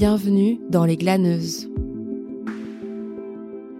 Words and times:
Bienvenue 0.00 0.58
dans 0.70 0.86
Les 0.86 0.96
Glaneuses. 0.96 1.68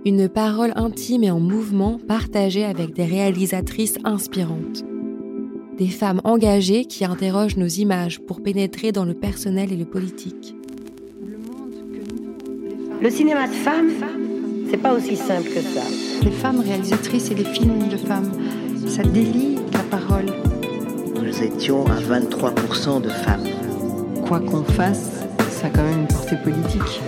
Une 0.05 0.29
parole 0.29 0.75
intime 0.77 1.25
et 1.25 1.31
en 1.31 1.41
mouvement 1.41 1.99
partagée 1.99 2.63
avec 2.63 2.93
des 2.93 3.07
réalisatrices 3.07 3.97
inspirantes. 4.05 4.85
Des 5.79 5.89
femmes 5.89 6.21
engagées 6.25 6.85
qui 6.85 7.07
interrogent 7.07 7.57
nos 7.57 7.69
images 7.69 8.21
pour 8.21 8.43
pénétrer 8.43 8.93
dans 8.93 9.07
le 9.07 9.15
personnel 9.15 9.73
et 9.73 9.79
le 9.79 9.87
politique. 9.87 10.55
Le 13.01 13.09
cinéma 13.09 13.49
de 13.49 13.55
femmes, 13.55 13.89
c'est 14.71 14.77
pas 14.77 14.93
aussi 14.93 15.17
simple 15.17 15.49
que 15.49 15.63
ça. 15.63 15.85
Les 16.23 16.33
femmes 16.33 16.61
réalisatrices 16.61 17.31
et 17.31 17.35
les 17.35 17.45
films 17.45 17.89
de 17.89 17.97
femmes, 17.97 18.31
ça 18.87 19.05
délie 19.05 19.57
la 19.73 19.85
parole. 19.85 20.27
Nous 21.15 21.43
étions 21.43 21.87
à 21.87 21.99
23% 21.99 23.01
de 23.01 23.09
femmes. 23.09 23.49
Quoi 24.27 24.41
qu'on 24.41 24.65
fasse, 24.65 25.20
ça 25.61 25.67
a 25.67 25.71
quand 25.71 25.83
même 25.83 26.01
une 26.01 26.07
portée 26.07 26.37
politique. 26.37 27.03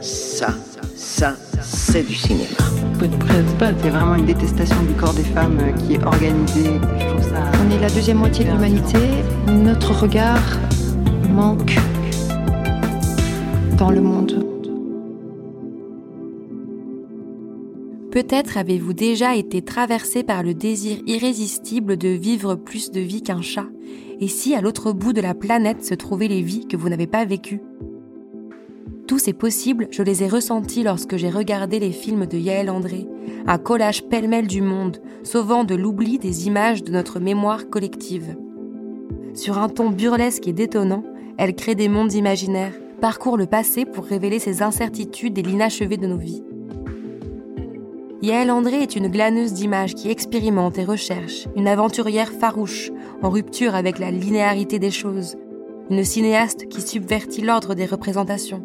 Ça, 0.00 0.48
ça, 0.96 1.36
c'est 1.62 2.02
du 2.02 2.14
cinéma. 2.14 2.44
C'est 2.98 3.88
vraiment 3.90 4.16
une 4.16 4.26
détestation 4.26 4.82
du 4.82 4.94
corps 4.94 5.14
des 5.14 5.22
femmes 5.22 5.58
euh, 5.60 5.70
qui 5.72 5.94
est 5.94 6.04
organisée. 6.04 6.80
Je 6.98 7.06
trouve 7.06 7.22
ça... 7.22 7.42
On 7.64 7.70
est 7.70 7.78
la 7.78 7.88
deuxième 7.90 8.18
moitié 8.18 8.44
de 8.44 8.50
l'humanité. 8.50 8.98
Notre 9.46 9.92
regard 9.92 10.42
manque 11.30 11.76
dans 13.78 13.90
le 13.90 14.00
monde. 14.00 14.44
Peut-être 18.10 18.56
avez-vous 18.56 18.94
déjà 18.94 19.36
été 19.36 19.62
traversé 19.62 20.24
par 20.24 20.42
le 20.42 20.54
désir 20.54 20.98
irrésistible 21.06 21.96
de 21.96 22.08
vivre 22.08 22.56
plus 22.56 22.90
de 22.90 23.00
vie 23.00 23.22
qu'un 23.22 23.42
chat 23.42 23.66
et 24.20 24.28
si 24.28 24.54
à 24.54 24.60
l'autre 24.60 24.92
bout 24.92 25.12
de 25.12 25.20
la 25.20 25.34
planète 25.34 25.84
se 25.84 25.94
trouvaient 25.94 26.28
les 26.28 26.42
vies 26.42 26.66
que 26.66 26.76
vous 26.76 26.88
n'avez 26.88 27.06
pas 27.06 27.24
vécues? 27.24 27.60
Tous 29.06 29.20
ces 29.20 29.32
possibles, 29.32 29.86
je 29.92 30.02
les 30.02 30.24
ai 30.24 30.28
ressentis 30.28 30.82
lorsque 30.82 31.16
j'ai 31.16 31.30
regardé 31.30 31.78
les 31.78 31.92
films 31.92 32.26
de 32.26 32.38
Yael 32.38 32.68
André, 32.68 33.06
un 33.46 33.58
collage 33.58 34.02
pêle-mêle 34.02 34.48
du 34.48 34.62
monde, 34.62 35.00
sauvant 35.22 35.62
de 35.62 35.76
l'oubli 35.76 36.18
des 36.18 36.48
images 36.48 36.82
de 36.82 36.90
notre 36.90 37.20
mémoire 37.20 37.68
collective. 37.70 38.36
Sur 39.34 39.58
un 39.58 39.68
ton 39.68 39.90
burlesque 39.90 40.48
et 40.48 40.52
détonnant, 40.52 41.04
elle 41.38 41.54
crée 41.54 41.76
des 41.76 41.88
mondes 41.88 42.14
imaginaires, 42.14 42.74
parcourt 43.00 43.36
le 43.36 43.46
passé 43.46 43.84
pour 43.84 44.06
révéler 44.06 44.40
ses 44.40 44.62
incertitudes 44.62 45.38
et 45.38 45.42
l'inachevé 45.42 45.96
de 45.98 46.08
nos 46.08 46.18
vies. 46.18 46.42
Yael 48.22 48.50
André 48.50 48.82
est 48.82 48.96
une 48.96 49.08
glaneuse 49.08 49.52
d'images 49.52 49.94
qui 49.94 50.10
expérimente 50.10 50.78
et 50.78 50.84
recherche, 50.84 51.46
une 51.54 51.68
aventurière 51.68 52.32
farouche, 52.32 52.90
en 53.22 53.30
rupture 53.30 53.76
avec 53.76 54.00
la 54.00 54.10
linéarité 54.10 54.80
des 54.80 54.90
choses, 54.90 55.36
une 55.90 56.04
cinéaste 56.04 56.68
qui 56.68 56.82
subvertit 56.82 57.42
l'ordre 57.42 57.74
des 57.74 57.86
représentations. 57.86 58.64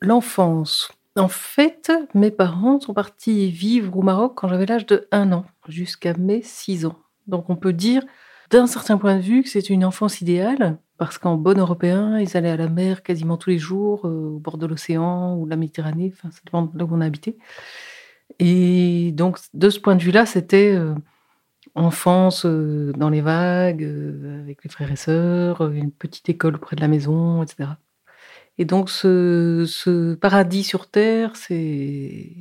L'enfance. 0.00 0.92
En 1.16 1.28
fait, 1.28 1.90
mes 2.14 2.30
parents 2.30 2.78
sont 2.78 2.94
partis 2.94 3.50
vivre 3.50 3.96
au 3.96 4.02
Maroc 4.02 4.34
quand 4.36 4.46
j'avais 4.46 4.66
l'âge 4.66 4.86
de 4.86 5.08
1 5.10 5.32
an, 5.32 5.46
jusqu'à 5.66 6.14
mes 6.14 6.42
6 6.42 6.86
ans. 6.86 6.96
Donc 7.26 7.50
on 7.50 7.56
peut 7.56 7.72
dire, 7.72 8.04
d'un 8.50 8.68
certain 8.68 8.98
point 8.98 9.16
de 9.16 9.22
vue, 9.22 9.42
que 9.42 9.48
c'est 9.48 9.68
une 9.68 9.84
enfance 9.84 10.20
idéale, 10.20 10.78
parce 10.96 11.18
qu'en 11.18 11.36
bon 11.36 11.58
européen, 11.58 12.20
ils 12.20 12.36
allaient 12.36 12.50
à 12.50 12.56
la 12.56 12.68
mer 12.68 13.02
quasiment 13.02 13.36
tous 13.36 13.50
les 13.50 13.58
jours, 13.58 14.06
euh, 14.06 14.36
au 14.36 14.38
bord 14.38 14.58
de 14.58 14.66
l'océan 14.66 15.36
ou 15.36 15.44
de 15.44 15.50
la 15.50 15.56
Méditerranée, 15.56 16.12
enfin, 16.14 16.30
ça 16.30 16.40
dépend 16.44 16.62
de 16.62 16.78
là 16.78 16.84
où 16.84 16.88
on 16.92 17.00
habitait. 17.00 17.36
Et 18.38 19.10
donc, 19.12 19.38
de 19.54 19.70
ce 19.70 19.80
point 19.80 19.96
de 19.96 20.02
vue-là, 20.02 20.24
c'était 20.26 20.72
euh, 20.72 20.94
enfance 21.74 22.44
euh, 22.46 22.92
dans 22.92 23.10
les 23.10 23.20
vagues, 23.20 23.84
avec 24.42 24.64
les 24.64 24.70
frères 24.70 24.90
et 24.90 24.96
sœurs, 24.96 25.70
une 25.70 25.92
petite 25.92 26.28
école 26.28 26.58
près 26.58 26.76
de 26.76 26.80
la 26.80 26.88
maison, 26.88 27.42
etc. 27.42 27.70
Et 28.58 28.64
donc, 28.64 28.90
ce, 28.90 30.14
paradis 30.14 30.64
sur 30.64 30.90
Terre, 30.90 31.36
c'est 31.36 32.32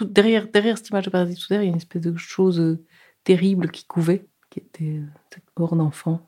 derrière, 0.00 0.48
derrière 0.48 0.76
cette 0.76 0.90
image 0.90 1.04
de 1.04 1.10
paradis 1.10 1.36
sur 1.36 1.48
Terre, 1.48 1.62
il 1.62 1.66
y 1.66 1.68
a 1.68 1.70
une 1.70 1.76
espèce 1.76 2.02
de 2.02 2.16
chose 2.16 2.78
terrible 3.22 3.70
qui 3.70 3.84
couvait, 3.84 4.26
qui 4.50 4.58
était 4.60 5.00
cette 5.30 5.44
mort 5.58 5.76
d'enfant 5.76 6.26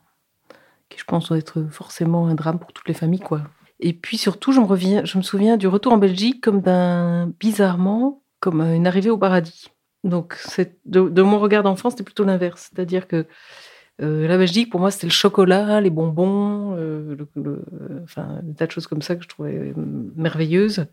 qui 0.89 0.99
je 0.99 1.05
pense 1.05 1.29
doit 1.29 1.39
être 1.39 1.65
forcément 1.71 2.29
un 2.29 2.35
drame 2.35 2.59
pour 2.59 2.73
toutes 2.73 2.89
les 2.89 2.95
familles, 2.95 3.21
quoi. 3.21 3.43
Et 3.81 3.93
puis 3.93 4.19
surtout, 4.19 4.53
je 4.53 4.61
me, 4.61 5.07
je 5.07 5.19
me 5.19 5.23
souviens 5.23 5.57
du 5.57 5.69
retour 5.69 5.93
en 5.93 5.99
Belgique 5.99 6.41
comme 6.43 6.61
d'un, 6.61 7.33
bizarrement, 7.39 8.23
comme 8.41 8.61
une 8.61 8.87
arrivée 8.87 9.11
au 9.11 9.19
paradis. 9.19 9.71
Donc, 10.05 10.37
de, 10.87 11.09
de, 11.09 11.23
mon 11.23 11.39
regard 11.39 11.63
d'enfant, 11.63 11.91
c'était 11.91 12.05
plutôt 12.05 12.25
l'inverse. 12.25 12.71
C'est-à-dire 12.73 13.09
que 13.09 13.27
euh, 14.01 14.29
la 14.29 14.39
Belgique, 14.39 14.71
pour 14.71 14.81
moi, 14.81 14.91
c'était 14.91 15.09
le 15.09 15.13
chocolat, 15.13 15.81
les 15.81 15.91
bonbons, 15.91 16.77
euh, 16.77 17.17
enfin, 18.05 18.41
des 18.43 18.55
tas 18.55 18.67
de 18.67 18.71
choses 18.71 18.87
comme 18.87 19.03
ça 19.03 19.17
que 19.17 19.23
je 19.23 19.29
trouvais 19.29 19.73
merveilleuses, 20.17 20.87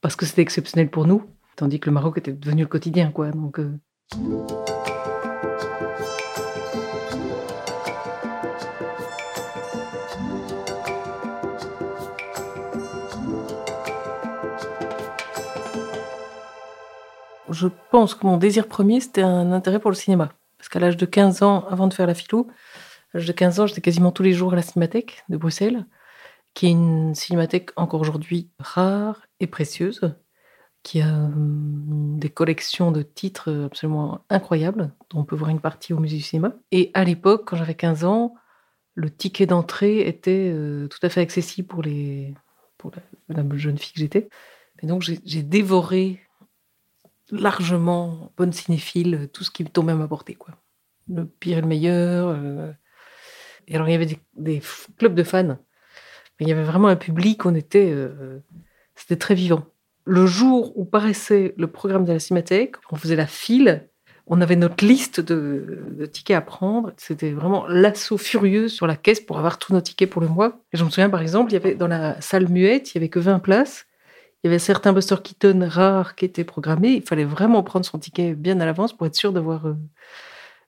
parce 0.00 0.16
que 0.16 0.26
c'était 0.26 0.42
exceptionnel 0.42 0.90
pour 0.90 1.06
nous, 1.06 1.22
tandis 1.56 1.78
que 1.78 1.88
le 1.88 1.94
Maroc 1.94 2.18
était 2.18 2.32
devenu 2.32 2.62
le 2.62 2.68
quotidien, 2.68 3.12
quoi. 3.12 3.30
Euh, 3.58 4.61
je 17.62 17.68
pense 17.90 18.14
que 18.14 18.26
mon 18.26 18.36
désir 18.38 18.66
premier, 18.66 19.00
c'était 19.00 19.22
un 19.22 19.52
intérêt 19.52 19.78
pour 19.78 19.90
le 19.90 19.96
cinéma. 19.96 20.32
Parce 20.58 20.68
qu'à 20.68 20.80
l'âge 20.80 20.96
de 20.96 21.06
15 21.06 21.42
ans, 21.42 21.64
avant 21.70 21.86
de 21.86 21.94
faire 21.94 22.06
la 22.06 22.14
philo, 22.14 22.48
à 23.14 23.18
l'âge 23.18 23.26
de 23.26 23.32
15 23.32 23.60
ans, 23.60 23.66
j'étais 23.66 23.80
quasiment 23.80 24.10
tous 24.10 24.24
les 24.24 24.32
jours 24.32 24.52
à 24.52 24.56
la 24.56 24.62
Cinémathèque 24.62 25.24
de 25.28 25.36
Bruxelles, 25.36 25.86
qui 26.54 26.66
est 26.66 26.70
une 26.70 27.14
cinémathèque 27.14 27.70
encore 27.76 28.00
aujourd'hui 28.00 28.50
rare 28.58 29.22
et 29.38 29.46
précieuse, 29.46 30.14
qui 30.82 31.00
a 31.00 31.06
hum, 31.06 32.18
des 32.18 32.30
collections 32.30 32.90
de 32.90 33.02
titres 33.02 33.66
absolument 33.66 34.24
incroyables, 34.28 34.92
dont 35.10 35.20
on 35.20 35.24
peut 35.24 35.36
voir 35.36 35.50
une 35.50 35.60
partie 35.60 35.92
au 35.92 36.00
musée 36.00 36.16
du 36.16 36.22
cinéma. 36.22 36.54
Et 36.72 36.90
à 36.94 37.04
l'époque, 37.04 37.44
quand 37.46 37.56
j'avais 37.56 37.76
15 37.76 38.04
ans, 38.04 38.34
le 38.94 39.08
ticket 39.08 39.46
d'entrée 39.46 40.00
était 40.00 40.50
euh, 40.52 40.88
tout 40.88 40.98
à 41.02 41.08
fait 41.08 41.20
accessible 41.20 41.68
pour, 41.68 41.82
les, 41.82 42.34
pour 42.76 42.90
la, 43.28 43.42
la 43.42 43.56
jeune 43.56 43.78
fille 43.78 43.92
que 43.92 44.00
j'étais. 44.00 44.28
Et 44.82 44.86
donc 44.86 45.02
j'ai 45.02 45.42
dévoré 45.42 46.20
largement 47.32 48.30
bonne 48.36 48.52
cinéphile, 48.52 49.28
tout 49.32 49.42
ce 49.42 49.50
qui 49.50 49.64
tombait 49.64 49.92
à 49.92 49.96
ma 49.96 50.06
quoi. 50.06 50.54
Le 51.08 51.24
pire 51.24 51.58
et 51.58 51.60
le 51.62 51.66
meilleur. 51.66 52.28
Euh. 52.28 52.70
Et 53.66 53.74
alors, 53.74 53.88
il 53.88 53.92
y 53.92 53.94
avait 53.94 54.18
des, 54.36 54.62
clubs 54.98 55.14
de 55.14 55.22
fans. 55.24 55.58
Il 56.38 56.48
y 56.48 56.52
avait 56.52 56.62
vraiment 56.62 56.88
un 56.88 56.96
public, 56.96 57.44
on 57.46 57.54
était. 57.54 57.90
Euh, 57.90 58.38
c'était 58.94 59.16
très 59.16 59.34
vivant. 59.34 59.64
Le 60.04 60.26
jour 60.26 60.76
où 60.76 60.84
paraissait 60.84 61.54
le 61.56 61.66
programme 61.68 62.04
de 62.04 62.12
la 62.12 62.18
Cinémathèque, 62.18 62.74
on 62.90 62.96
faisait 62.96 63.16
la 63.16 63.26
file, 63.26 63.88
on 64.26 64.40
avait 64.40 64.56
notre 64.56 64.84
liste 64.84 65.20
de, 65.20 66.06
tickets 66.12 66.36
à 66.36 66.40
prendre. 66.40 66.92
C'était 66.96 67.30
vraiment 67.30 67.66
l'assaut 67.68 68.18
furieux 68.18 68.68
sur 68.68 68.86
la 68.86 68.96
caisse 68.96 69.20
pour 69.20 69.38
avoir 69.38 69.58
tous 69.58 69.72
nos 69.72 69.80
tickets 69.80 70.10
pour 70.10 70.20
le 70.20 70.28
mois. 70.28 70.60
Et 70.72 70.76
je 70.76 70.84
me 70.84 70.90
souviens, 70.90 71.10
par 71.10 71.22
exemple, 71.22 71.52
il 71.52 71.54
y 71.54 71.56
avait 71.56 71.74
dans 71.74 71.88
la 71.88 72.20
salle 72.20 72.48
muette, 72.48 72.92
il 72.92 72.96
y 72.96 72.98
avait 72.98 73.08
que 73.08 73.20
20 73.20 73.38
places. 73.38 73.86
Il 74.42 74.48
y 74.48 74.50
avait 74.50 74.58
certains 74.58 74.92
Buster 74.92 75.16
Keaton 75.22 75.68
rares 75.68 76.16
qui 76.16 76.24
étaient 76.24 76.42
programmés. 76.44 76.94
Il 76.94 77.02
fallait 77.02 77.24
vraiment 77.24 77.62
prendre 77.62 77.86
son 77.86 77.98
ticket 77.98 78.34
bien 78.34 78.58
à 78.58 78.66
l'avance 78.66 78.92
pour 78.92 79.06
être 79.06 79.14
sûr 79.14 79.32
d'avoir. 79.32 79.66
Euh, 79.66 79.76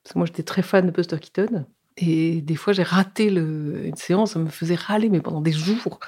parce 0.02 0.12
que 0.12 0.18
moi, 0.18 0.26
j'étais 0.26 0.44
très 0.44 0.62
fan 0.62 0.86
de 0.86 0.92
Buster 0.92 1.18
Keaton. 1.18 1.66
Et 1.96 2.40
des 2.40 2.54
fois, 2.54 2.72
j'ai 2.72 2.84
raté 2.84 3.30
le... 3.30 3.86
une 3.86 3.96
séance, 3.96 4.32
ça 4.32 4.38
me 4.38 4.48
faisait 4.48 4.76
râler, 4.76 5.08
mais 5.08 5.20
pendant 5.20 5.40
des 5.40 5.52
jours, 5.52 5.98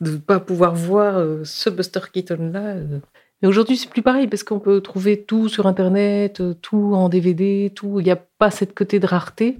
de 0.00 0.12
ne 0.12 0.16
pas 0.18 0.38
pouvoir 0.38 0.74
voir 0.74 1.18
euh, 1.18 1.42
ce 1.44 1.68
Buster 1.68 2.00
Keaton-là. 2.12 2.76
Euh. 2.76 3.00
Mais 3.42 3.48
aujourd'hui, 3.48 3.76
c'est 3.76 3.90
plus 3.90 4.02
pareil, 4.02 4.28
parce 4.28 4.44
qu'on 4.44 4.60
peut 4.60 4.80
trouver 4.80 5.22
tout 5.22 5.48
sur 5.48 5.66
Internet, 5.66 6.40
tout 6.62 6.94
en 6.94 7.08
DVD, 7.08 7.72
tout. 7.74 7.98
Il 7.98 8.04
n'y 8.04 8.10
a 8.10 8.16
pas 8.16 8.52
cette 8.52 8.74
côté 8.74 9.00
de 9.00 9.06
rareté. 9.06 9.58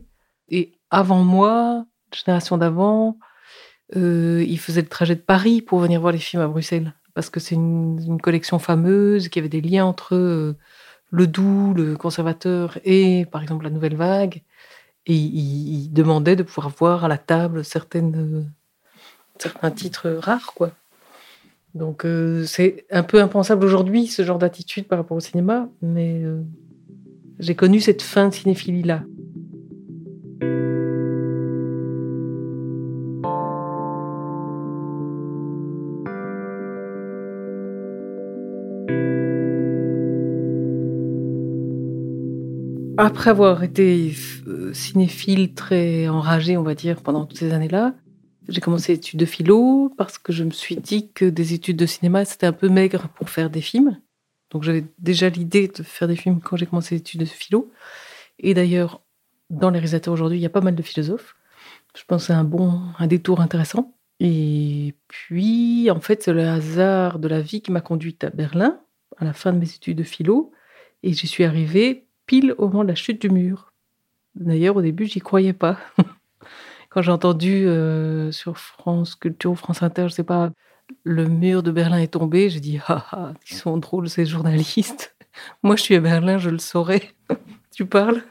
Et 0.49 0.73
avant 0.91 1.25
moi, 1.25 1.85
génération 2.15 2.59
d'avant, 2.59 3.19
ils 3.95 4.59
faisaient 4.59 4.83
le 4.83 4.89
trajet 4.89 5.17
de 5.17 5.21
Paris 5.21 5.63
pour 5.63 5.81
venir 5.81 6.01
voir 6.01 6.13
les 6.13 6.19
films 6.19 6.43
à 6.43 6.49
Bruxelles 6.49 6.95
parce 7.17 7.31
que 7.31 7.41
c'est 7.41 7.55
une, 7.55 8.21
collection 8.21 8.59
fameuse, 8.59 9.31
qu'il 9.31 9.41
y 9.41 9.43
avait 9.43 9.49
des 9.49 9.67
liens 9.67 9.87
entre 9.87 10.15
euh, 10.15 10.55
le 11.11 11.27
doux, 11.27 11.73
le 11.75 11.97
conservateur 11.97 12.79
et, 12.85 13.25
par 13.33 13.43
exemple, 13.43 13.65
la 13.65 13.71
nouvelle 13.71 13.97
vague. 13.97 14.43
Et 15.07 15.15
il, 15.15 15.89
demandait 15.95 16.37
de 16.37 16.43
pouvoir 16.43 16.69
voir 16.69 17.05
à 17.07 17.09
la 17.09 17.17
table 17.17 17.65
certaines, 17.65 18.53
certains 19.39 19.71
titres 19.71 20.11
rares, 20.11 20.53
quoi. 20.55 20.73
Donc 21.75 22.05
euh, 22.05 22.45
c'est 22.45 22.85
un 22.91 23.03
peu 23.03 23.23
impensable 23.23 23.65
aujourd'hui, 23.65 24.09
ce 24.09 24.23
genre 24.23 24.39
d'attitude 24.39 24.87
par 24.87 24.99
rapport 24.99 25.17
au 25.17 25.21
cinéma, 25.21 25.71
mais 25.81 26.23
euh, 26.23 26.43
j'ai 27.39 27.55
connu 27.55 27.81
cette 27.81 28.03
fin 28.03 28.29
de 28.29 28.35
cinéphilie-là. 28.35 29.05
Après 43.17 43.31
avoir 43.31 43.63
été 43.63 44.13
euh, 44.47 44.75
cinéphile 44.75 45.55
très 45.55 46.07
enragé, 46.07 46.59
on 46.59 46.63
va 46.63 46.75
dire, 46.75 47.01
pendant 47.01 47.25
toutes 47.25 47.39
ces 47.39 47.55
années-là, 47.55 47.95
j'ai 48.47 48.61
commencé 48.61 48.93
études 48.93 49.19
de 49.19 49.25
philo 49.25 49.91
parce 49.97 50.19
que 50.19 50.35
je 50.35 50.45
me 50.45 50.51
suis 50.51 50.77
dit 50.77 51.11
que 51.15 51.25
des 51.25 51.55
études 51.55 51.79
de 51.79 51.87
cinéma, 51.87 52.27
c'était 52.27 52.47
un 52.47 52.53
peu 52.53 52.69
maigre 52.69 53.09
pour 53.15 53.31
faire 53.31 53.49
des 53.49 53.63
films. 53.63 53.99
Donc 54.51 54.65
j'avais 54.65 54.85
déjà 54.99 55.31
l'idée 55.31 55.67
de 55.67 55.83
faire 55.83 56.09
des 56.09 56.15
films 56.15 56.41
quand 56.41 56.59
j'ai 56.59 56.67
commencé 56.67 56.95
les 56.95 57.01
études 57.01 57.21
de 57.21 57.25
philo. 57.25 57.73
Et 58.39 58.53
d'ailleurs, 58.53 59.01
dans 59.49 59.71
les 59.71 59.79
réalisateurs 59.79 60.13
aujourd'hui, 60.13 60.37
il 60.37 60.43
y 60.43 60.47
a 60.47 60.51
pas 60.51 60.61
mal 60.61 60.75
de 60.75 60.83
philosophes. 60.83 61.37
Je 61.97 62.03
pense 62.07 62.25
que 62.25 62.27
c'est 62.27 62.33
un 62.35 62.45
bon, 62.45 62.83
un 62.99 63.07
détour 63.07 63.41
intéressant. 63.41 63.95
Et 64.21 64.95
puis, 65.09 65.91
en 65.91 66.01
fait, 66.01 66.23
c'est 66.23 66.35
le 66.35 66.47
hasard 66.47 67.19
de 67.19 67.29
la 67.29 67.41
vie 67.41 67.63
qui 67.63 67.73
m'a 67.73 67.81
conduite 67.81 68.25
à 68.25 68.31
Berlin, 68.31 68.79
à 69.17 69.25
la 69.25 69.33
fin 69.33 69.55
de 69.55 69.59
mes 69.59 69.75
études 69.75 69.97
de 69.97 70.05
philo. 70.05 70.53
Et 71.03 71.15
j'y 71.15 71.27
suis 71.27 71.45
arrivée 71.45 72.06
pile 72.27 72.55
au 72.59 72.69
moment 72.69 72.85
de 72.85 72.89
la 72.89 72.95
chute 72.95 73.21
du 73.21 73.31
mur. 73.31 73.73
D'ailleurs, 74.35 74.77
au 74.77 74.83
début, 74.83 75.07
j'y 75.07 75.21
croyais 75.21 75.53
pas. 75.53 75.79
Quand 76.91 77.03
j'ai 77.03 77.13
entendu 77.13 77.67
euh, 77.67 78.33
sur 78.33 78.59
France 78.59 79.15
Culture 79.15 79.53
ou 79.53 79.55
France 79.55 79.83
Inter, 79.83 80.09
je 80.09 80.15
sais 80.15 80.25
pas, 80.25 80.51
le 81.05 81.27
mur 81.27 81.63
de 81.63 81.71
Berlin 81.71 81.99
est 81.99 82.13
tombé, 82.13 82.49
j'ai 82.49 82.61
dit, 82.61 82.79
ah 82.87 83.07
ah, 83.13 83.33
ils 83.51 83.57
sont 83.57 83.77
drôles 83.77 84.09
ces 84.09 84.27
journalistes. 84.27 85.17
Moi, 85.63 85.77
je 85.77 85.83
suis 85.83 85.95
à 85.95 86.01
Berlin, 86.01 86.39
je 86.39 86.51
le 86.51 86.59
saurais. 86.59 87.11
tu 87.75 87.87
parles? 87.87 88.23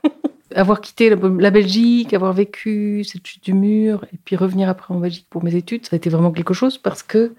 Avoir 0.53 0.79
quitté 0.79 1.09
la, 1.09 1.51
Belgique, 1.51 2.13
avoir 2.13 2.31
vécu 2.31 3.03
cette 3.03 3.25
chute 3.25 3.43
du 3.43 3.53
mur, 3.53 4.05
et 4.13 4.17
puis 4.23 4.35
revenir 4.35 4.69
après 4.69 4.93
en 4.93 4.99
Belgique 4.99 5.27
pour 5.29 5.43
mes 5.43 5.55
études, 5.55 5.85
ça 5.85 5.95
a 5.95 5.97
été 5.97 6.09
vraiment 6.09 6.31
quelque 6.31 6.53
chose 6.53 6.77
parce 6.77 7.03
que 7.03 7.33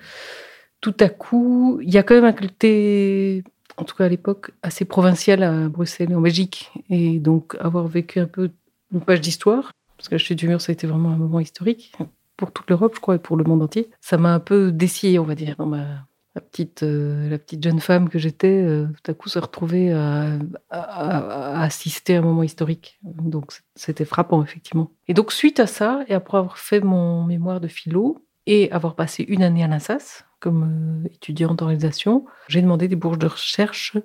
tout 0.80 0.94
à 1.00 1.08
coup, 1.08 1.80
il 1.82 1.92
y 1.92 1.98
a 1.98 2.02
quand 2.02 2.14
même 2.14 2.24
un 2.24 2.32
côté, 2.32 3.42
en 3.76 3.84
tout 3.84 3.94
cas 3.94 4.04
à 4.04 4.08
l'époque, 4.08 4.52
assez 4.62 4.84
provincial 4.84 5.42
à 5.42 5.68
Bruxelles 5.68 6.14
en 6.14 6.20
Belgique. 6.20 6.72
Et 6.90 7.18
donc 7.18 7.56
avoir 7.60 7.86
vécu 7.86 8.20
un 8.20 8.26
peu 8.26 8.50
une 8.92 9.00
page 9.00 9.20
d'histoire, 9.20 9.72
parce 9.96 10.08
que 10.08 10.14
la 10.14 10.18
chute 10.18 10.38
du 10.38 10.48
mur, 10.48 10.60
ça 10.60 10.70
a 10.70 10.74
été 10.74 10.86
vraiment 10.86 11.10
un 11.10 11.16
moment 11.16 11.40
historique 11.40 11.92
pour 12.36 12.52
toute 12.52 12.68
l'Europe, 12.68 12.92
je 12.94 13.00
crois, 13.00 13.16
et 13.16 13.18
pour 13.18 13.36
le 13.36 13.44
monde 13.44 13.62
entier. 13.62 13.90
Ça 14.00 14.18
m'a 14.18 14.34
un 14.34 14.40
peu 14.40 14.70
dessillé, 14.70 15.18
on 15.18 15.24
va 15.24 15.34
dire, 15.34 15.56
dans 15.56 15.66
ma, 15.66 16.06
la 16.36 16.42
petite, 16.42 16.82
euh, 16.82 17.30
la 17.30 17.38
petite 17.38 17.64
jeune 17.64 17.80
femme 17.80 18.10
que 18.10 18.18
j'étais, 18.18 18.62
euh, 18.62 18.86
tout 19.02 19.10
à 19.10 19.14
coup 19.14 19.30
se 19.30 19.38
retrouver 19.38 19.90
à, 19.92 20.38
assister 20.70 22.16
à 22.16 22.18
un 22.18 22.22
moment 22.22 22.42
historique. 22.42 22.98
Donc 23.02 23.52
c'était 23.74 24.04
frappant, 24.04 24.42
effectivement. 24.42 24.92
Et 25.08 25.14
donc 25.14 25.32
suite 25.32 25.58
à 25.60 25.66
ça, 25.66 26.04
et 26.08 26.14
après 26.14 26.36
avoir 26.36 26.58
fait 26.58 26.80
mon 26.80 27.24
mémoire 27.24 27.60
de 27.60 27.68
philo 27.68 28.18
et 28.44 28.70
avoir 28.70 28.94
passé 28.94 29.24
une 29.26 29.42
année 29.42 29.64
à 29.64 29.66
l'Assas 29.66 30.25
comme 30.40 31.04
euh, 31.04 31.08
étudiante 31.08 31.62
en 31.62 31.66
réalisation, 31.66 32.26
j'ai 32.48 32.62
demandé 32.62 32.88
des 32.88 32.96
bourses 32.96 33.18
de 33.18 33.26
recherche 33.26 33.96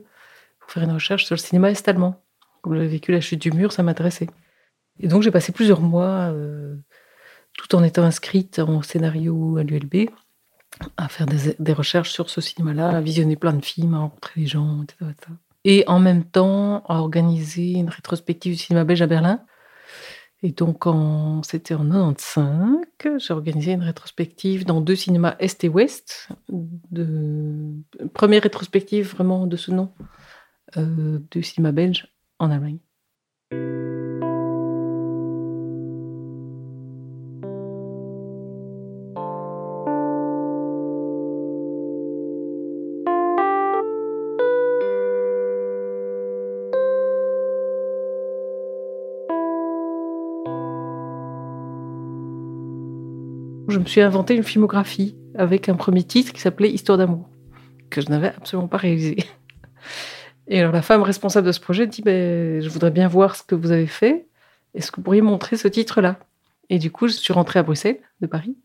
pour 0.59 0.71
faire 0.71 0.83
une 0.83 0.91
recherche 0.91 1.25
sur 1.25 1.35
le 1.35 1.39
cinéma 1.39 1.71
est-allemand. 1.71 2.23
Comme 2.61 2.75
j'avais 2.75 2.87
vécu 2.87 3.11
la 3.11 3.21
chute 3.21 3.41
du 3.41 3.51
mur, 3.51 3.71
ça 3.71 3.83
m'intéressait. 3.83 4.29
Et 4.99 5.07
donc 5.07 5.23
j'ai 5.23 5.31
passé 5.31 5.51
plusieurs 5.51 5.81
mois, 5.81 6.31
tout 7.57 7.75
en 7.75 7.83
étant 7.83 8.03
inscrite 8.03 8.59
en 8.59 8.83
scénario 8.83 9.57
à 9.57 9.63
l'ULB, 9.63 10.09
à 10.97 11.07
faire 11.09 11.27
des, 11.27 11.73
recherches 11.73 12.11
sur 12.11 12.29
ce 12.29 12.41
cinéma-là, 12.41 12.89
à 12.89 13.01
visionner 13.01 13.35
plein 13.35 13.53
de 13.53 13.63
films, 13.63 13.93
à 13.93 13.99
rencontrer 13.99 14.41
les 14.41 14.47
gens, 14.47 14.83
etc., 14.83 15.11
Et 15.63 15.83
en 15.87 15.99
même 15.99 16.23
temps, 16.23 16.83
à 16.87 16.99
organiser 16.99 17.73
une 17.73 17.89
rétrospective 17.89 18.53
du 18.53 18.57
cinéma 18.57 18.83
belge 18.83 19.01
à 19.01 19.07
Berlin. 19.07 19.41
Et 20.43 20.51
donc, 20.51 20.85
c'était 21.45 21.75
en 21.75 22.13
95, 22.13 23.19
j'ai 23.19 23.33
organisé 23.33 23.73
une 23.73 23.83
rétrospective 23.83 24.65
dans 24.65 24.81
deux 24.81 24.95
cinémas 24.95 25.35
Est 25.39 25.63
et 25.63 25.69
Ouest. 25.69 26.29
Première 28.13 28.41
rétrospective 28.41 29.11
vraiment 29.11 29.45
de 29.45 29.55
ce 29.55 29.71
nom, 29.71 29.93
euh, 30.77 31.19
du 31.29 31.43
cinéma 31.43 31.71
belge 31.71 32.07
en 32.39 32.49
Allemagne. 32.49 32.79
Je 53.71 53.79
me 53.79 53.85
suis 53.85 54.01
inventé 54.01 54.35
une 54.35 54.43
filmographie 54.43 55.15
avec 55.35 55.69
un 55.69 55.75
premier 55.75 56.03
titre 56.03 56.33
qui 56.33 56.41
s'appelait 56.41 56.69
Histoire 56.69 56.97
d'amour, 56.97 57.29
que 57.89 58.01
je 58.01 58.09
n'avais 58.09 58.29
absolument 58.29 58.67
pas 58.67 58.77
réalisé. 58.77 59.17
Et 60.47 60.59
alors 60.59 60.73
la 60.73 60.81
femme 60.81 61.01
responsable 61.01 61.47
de 61.47 61.51
ce 61.51 61.59
projet 61.59 61.87
dit 61.87 62.01
ben, 62.01 62.61
Je 62.61 62.69
voudrais 62.69 62.91
bien 62.91 63.07
voir 63.07 63.35
ce 63.35 63.43
que 63.43 63.55
vous 63.55 63.71
avez 63.71 63.87
fait. 63.87 64.27
Est-ce 64.73 64.91
que 64.91 64.97
vous 64.97 65.03
pourriez 65.03 65.21
montrer 65.21 65.57
ce 65.57 65.67
titre-là? 65.67 66.19
Et 66.69 66.79
du 66.79 66.91
coup, 66.91 67.07
je 67.07 67.13
suis 67.13 67.33
rentrée 67.33 67.59
à 67.59 67.63
Bruxelles, 67.63 67.99
de 68.21 68.27
Paris, 68.27 68.55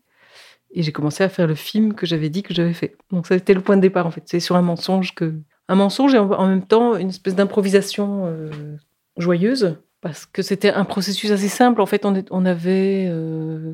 et 0.71 0.83
j'ai 0.83 0.91
commencé 0.91 1.23
à 1.23 1.29
faire 1.29 1.47
le 1.47 1.55
film 1.55 1.93
que 1.93 2.05
j'avais 2.05 2.29
dit 2.29 2.43
que 2.43 2.53
j'avais 2.53 2.73
fait. 2.73 2.95
Donc 3.11 3.27
ça 3.27 3.35
été 3.35 3.53
le 3.53 3.61
point 3.61 3.75
de 3.75 3.81
départ 3.81 4.05
en 4.05 4.11
fait. 4.11 4.23
C'est 4.25 4.39
sur 4.39 4.55
un 4.55 4.61
mensonge 4.61 5.15
que. 5.15 5.33
Un 5.69 5.75
mensonge 5.75 6.13
et 6.13 6.17
en 6.17 6.47
même 6.47 6.65
temps 6.65 6.95
une 6.95 7.09
espèce 7.09 7.35
d'improvisation 7.35 8.25
euh, 8.25 8.77
joyeuse, 9.17 9.77
parce 9.99 10.25
que 10.25 10.41
c'était 10.41 10.71
un 10.71 10.85
processus 10.85 11.31
assez 11.31 11.49
simple. 11.49 11.81
En 11.81 11.85
fait, 11.85 12.05
on, 12.05 12.23
on 12.31 12.45
avait. 12.45 13.07
Euh, 13.09 13.73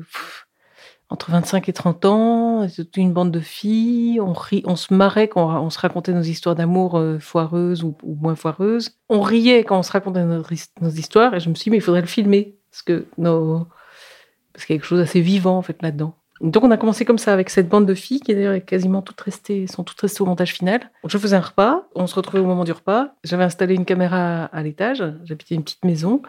entre 1.10 1.30
25 1.30 1.68
et 1.68 1.72
30 1.72 2.04
ans, 2.06 2.66
toute 2.74 2.96
une 2.96 3.12
bande 3.12 3.30
de 3.30 3.40
filles, 3.40 4.20
on, 4.20 4.34
on 4.64 4.76
se 4.76 4.94
marrait 4.94 5.28
quand 5.28 5.62
on 5.62 5.70
se 5.70 5.78
racontait 5.78 6.12
nos 6.12 6.22
histoires 6.22 6.54
d'amour 6.54 6.96
euh, 6.96 7.18
foireuses 7.18 7.84
ou, 7.84 7.96
moins 8.02 8.34
foireuses. 8.34 8.98
On 9.08 9.20
riait 9.20 9.64
quand 9.64 9.78
on 9.78 9.82
se 9.82 9.92
racontait 9.92 10.24
nos, 10.24 10.42
histoires 10.90 11.34
et 11.34 11.40
je 11.40 11.50
me 11.50 11.54
suis 11.54 11.64
dit, 11.64 11.70
mais 11.70 11.76
il 11.76 11.82
faudrait 11.82 12.00
le 12.00 12.06
filmer 12.06 12.56
parce 12.70 12.82
que 12.82 13.06
parce 13.16 14.66
qu'il 14.66 14.74
y 14.74 14.76
a 14.76 14.80
quelque 14.80 14.86
chose 14.86 15.00
d'assez 15.00 15.20
vivant 15.20 15.58
en 15.58 15.62
fait 15.62 15.82
là-dedans. 15.82 16.14
Donc 16.40 16.64
on 16.64 16.70
a 16.70 16.76
commencé 16.76 17.04
comme 17.04 17.18
ça 17.18 17.32
avec 17.32 17.48
cette 17.48 17.68
bande 17.68 17.86
de 17.86 17.94
filles 17.94 18.20
qui 18.20 18.34
d'ailleurs 18.34 18.64
quasiment 18.64 19.02
toutes 19.02 19.20
restées, 19.20 19.66
sont 19.66 19.84
toutes 19.84 20.00
restées 20.00 20.22
au 20.22 20.26
montage 20.26 20.52
final. 20.52 20.90
Je 21.06 21.16
faisais 21.16 21.36
un 21.36 21.40
repas, 21.40 21.86
on 21.94 22.06
se 22.06 22.14
retrouvait 22.14 22.40
au 22.40 22.46
moment 22.46 22.64
du 22.64 22.72
repas. 22.72 23.14
J'avais 23.22 23.44
installé 23.44 23.74
une 23.74 23.84
caméra 23.84 24.46
à 24.46 24.62
l'étage, 24.62 25.04
j'habitais 25.24 25.54
une 25.54 25.62
petite 25.62 25.84
maison 25.84 26.22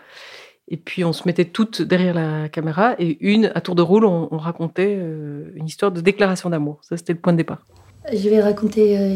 et 0.67 0.77
puis 0.77 1.03
on 1.03 1.13
se 1.13 1.23
mettait 1.25 1.45
toutes 1.45 1.81
derrière 1.81 2.13
la 2.13 2.49
caméra 2.49 2.95
et 2.97 3.17
une, 3.21 3.51
à 3.53 3.61
tour 3.61 3.75
de 3.75 3.81
rôle, 3.81 4.05
on, 4.05 4.37
racontait 4.37 4.95
euh, 4.97 5.51
une 5.55 5.65
histoire 5.65 5.91
de 5.91 6.01
déclaration 6.01 6.49
d'amour. 6.49 6.79
Ça, 6.81 6.97
c'était 6.97 7.13
le 7.13 7.19
point 7.19 7.33
de 7.33 7.37
départ. 7.37 7.63
Je 8.11 8.29
vais 8.29 8.41
raconter 8.41 8.97
euh, 8.97 9.15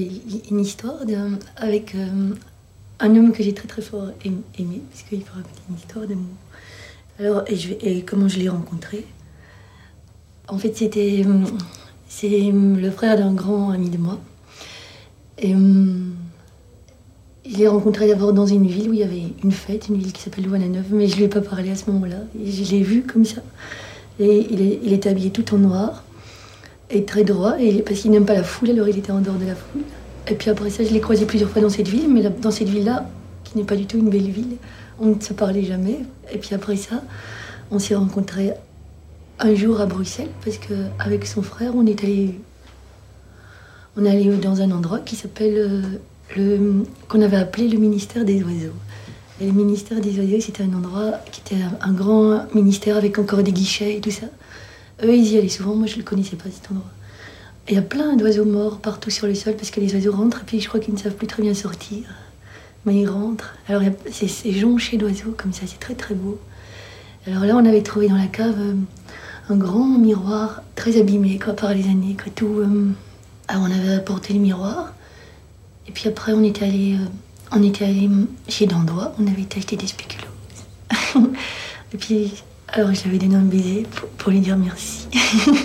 une 0.50 0.60
histoire 0.60 0.98
avec 1.58 1.96
euh, 1.96 2.34
un 3.00 3.16
homme 3.16 3.32
que 3.32 3.44
j'ai 3.44 3.54
très 3.54 3.68
très 3.68 3.82
fort 3.82 4.10
aimé, 4.24 4.82
puisqu'il 4.90 5.24
faut 5.24 5.36
raconter 5.36 5.62
une 5.70 5.76
histoire 5.76 6.08
d'amour. 6.08 6.36
Alors, 7.20 7.44
et, 7.48 7.98
et, 7.98 8.04
comment 8.04 8.28
je 8.28 8.40
l'ai 8.40 8.50
rencontré? 8.50 9.06
En 10.48 10.58
fait, 10.58 10.76
c'était 10.78 11.24
c'est 12.08 12.52
le 12.52 12.92
frère 12.92 13.18
d'un 13.18 13.34
grand 13.34 13.72
ami 13.72 13.90
de 13.90 13.98
moi. 13.98 14.20
Et 15.38 15.54
je 17.46 17.58
l'ai 17.58 17.68
rencontré 17.68 18.08
d'abord 18.08 18.34
dans 18.34 18.46
une 18.46 18.68
ville 18.68 18.90
où 18.90 18.94
il 18.94 19.00
y 19.00 19.04
avait 19.04 19.24
une 19.44 19.52
fête, 19.52 19.88
une 19.88 19.98
ville 19.98 20.12
qui 20.12 20.22
s'appelle 20.22 20.44
Louvain-la-Neuve, 20.44 20.88
mais 20.92 21.08
je 21.08 21.14
ne 21.14 21.18
lui 21.18 21.24
ai 21.26 21.30
pas 21.30 21.42
parlé 21.42 21.72
à 21.72 21.76
ce 21.76 21.90
moment-là. 21.92 22.18
Je 22.36 22.72
l'ai 22.72 22.82
vu 22.82 23.04
comme 23.04 23.26
ça. 23.26 23.42
Et 24.20 24.48
il, 24.52 24.62
est, 24.62 24.94
était 24.94 25.10
habillé 25.10 25.32
tout 25.32 25.54
en 25.56 25.58
noir 25.58 26.04
et 26.90 27.06
très 27.06 27.24
droit, 27.24 27.56
et, 27.60 27.82
parce 27.82 28.02
qu'il 28.02 28.12
n'aime 28.12 28.26
pas 28.26 28.34
la 28.34 28.44
foule, 28.44 28.72
alors 28.72 28.88
il 28.88 28.98
était 28.98 29.12
en 29.12 29.22
dehors 29.22 29.38
de 29.38 29.46
la 29.46 29.56
foule. 29.56 29.84
Et 30.28 30.36
puis 30.36 30.50
après 30.50 30.70
ça, 30.70 30.84
je 30.84 30.92
l'ai 30.92 31.00
croisé 31.00 31.26
plusieurs 31.26 31.50
fois 31.50 31.62
dans 31.62 31.70
cette 31.70 31.88
ville, 31.88 32.10
mais 32.10 32.22
dans 32.22 32.52
cette 32.52 32.70
ville-là, 32.70 33.10
qui 33.44 33.58
n'est 33.58 33.64
pas 33.64 33.76
du 33.76 33.86
tout 33.86 33.98
une 33.98 34.10
belle 34.10 34.30
ville, 34.30 34.58
on 35.00 35.16
ne 35.16 35.20
se 35.20 35.34
parlait 35.34 35.64
jamais. 35.64 36.00
Et 36.32 36.38
puis 36.38 36.54
après 36.54 36.76
ça, 36.76 37.04
on 37.72 37.80
s'est 37.80 37.96
rencontrés 37.96 38.52
un 39.40 39.56
jour 39.56 39.80
à 39.80 39.86
Bruxelles, 39.86 40.30
parce 40.44 40.58
qu'avec 40.58 41.26
son 41.26 41.42
frère, 41.42 41.72
on 41.76 41.86
est 41.86 42.04
allé, 42.04 42.40
on 43.96 44.04
est 44.04 44.10
allé 44.10 44.26
dans 44.38 44.62
un 44.62 44.72
endroit 44.72 45.00
qui 45.00 45.16
s'appelle 45.16 45.56
euh, 45.58 45.82
qu'on 46.36 47.22
avait 47.22 47.38
appelé 47.38 47.68
le 47.68 47.78
ministère 47.78 48.26
des 48.26 48.44
oiseaux. 48.44 48.76
Et 49.42 49.46
le 49.46 49.54
ministère 49.54 50.02
des 50.02 50.20
oiseaux, 50.20 50.42
c'était 50.42 50.64
un 50.64 50.74
endroit 50.74 51.14
qui 51.32 51.42
était 51.42 51.64
un 51.82 51.94
grand 51.94 52.54
ministère 52.54 52.98
avec 52.98 53.18
encore 53.20 53.42
des 53.42 53.54
guichets 53.54 53.98
et 53.98 54.02
tout 54.02 54.12
ça. 54.12 54.28
Eux, 55.04 55.16
ils 55.16 55.34
y 55.34 55.38
allaient 55.38 55.48
souvent, 55.48 55.76
moi 55.76 55.88
je 55.88 55.94
ne 55.94 56.00
le 56.00 56.04
connaissais 56.04 56.36
pas 56.36 56.50
cet 56.52 56.72
endroit. 56.72 56.90
Il 57.70 57.76
y 57.76 57.78
a 57.78 57.82
plein 57.82 58.16
d'oiseaux 58.16 58.46
morts 58.46 58.80
partout 58.80 59.12
sur 59.12 59.28
le 59.28 59.36
sol 59.36 59.56
parce 59.56 59.72
que 59.72 59.80
les 59.80 59.94
oiseaux 59.94 60.12
rentrent 60.12 60.42
et 60.42 60.46
puis 60.46 60.60
je 60.60 60.68
crois 60.68 60.80
qu'ils 60.80 60.94
ne 60.94 61.00
savent 61.00 61.14
plus 61.14 61.28
très 61.28 61.42
bien 61.42 61.54
sortir. 61.54 62.04
Mais 62.86 62.96
ils 62.96 63.08
rentrent. 63.08 63.54
Alors 63.68 63.84
c'est 64.12 64.52
jonché 64.52 64.98
d'oiseaux 64.98 65.34
comme 65.38 65.54
ça, 65.54 65.62
c'est 65.68 65.80
très 65.80 65.94
très 65.94 66.16
beau. 66.16 66.40
Alors 67.28 67.46
là, 67.46 67.56
on 67.56 67.66
avait 67.66 67.84
trouvé 67.84 68.08
dans 68.08 68.16
la 68.16 68.28
cave 68.28 68.56
euh, 68.60 68.74
un 69.50 69.56
grand 69.56 69.98
miroir 70.00 70.64
très 70.76 71.00
abîmé 71.00 71.38
quoi, 71.38 71.54
par 71.54 71.74
les 71.74 71.84
années. 71.84 72.18
Quoi, 72.22 72.32
tout, 72.36 72.60
euh, 72.60 72.90
alors 73.48 73.64
on 73.64 73.72
avait 73.72 73.94
apporté 73.94 74.34
le 74.34 74.40
miroir 74.40 74.94
et 75.90 75.92
puis 75.92 76.08
après, 76.08 76.34
on 76.34 76.44
était 76.44 76.66
allé, 76.66 76.94
euh, 76.94 77.08
on 77.52 77.64
était 77.64 77.84
allé 77.84 78.08
chez 78.48 78.68
Dandois, 78.68 79.12
on 79.18 79.26
avait 79.26 79.48
acheté 79.58 79.76
des 79.76 79.88
spéculoos. 79.88 80.30
et 81.94 81.98
puis, 81.98 82.32
alors 82.68 82.94
je 82.94 83.02
lui 83.02 83.10
avais 83.10 83.18
donné 83.18 83.34
un 83.34 83.42
baiser 83.42 83.88
pour, 84.20 84.32
lui 84.32 84.40
dire 84.40 84.56
merci. 84.56 85.08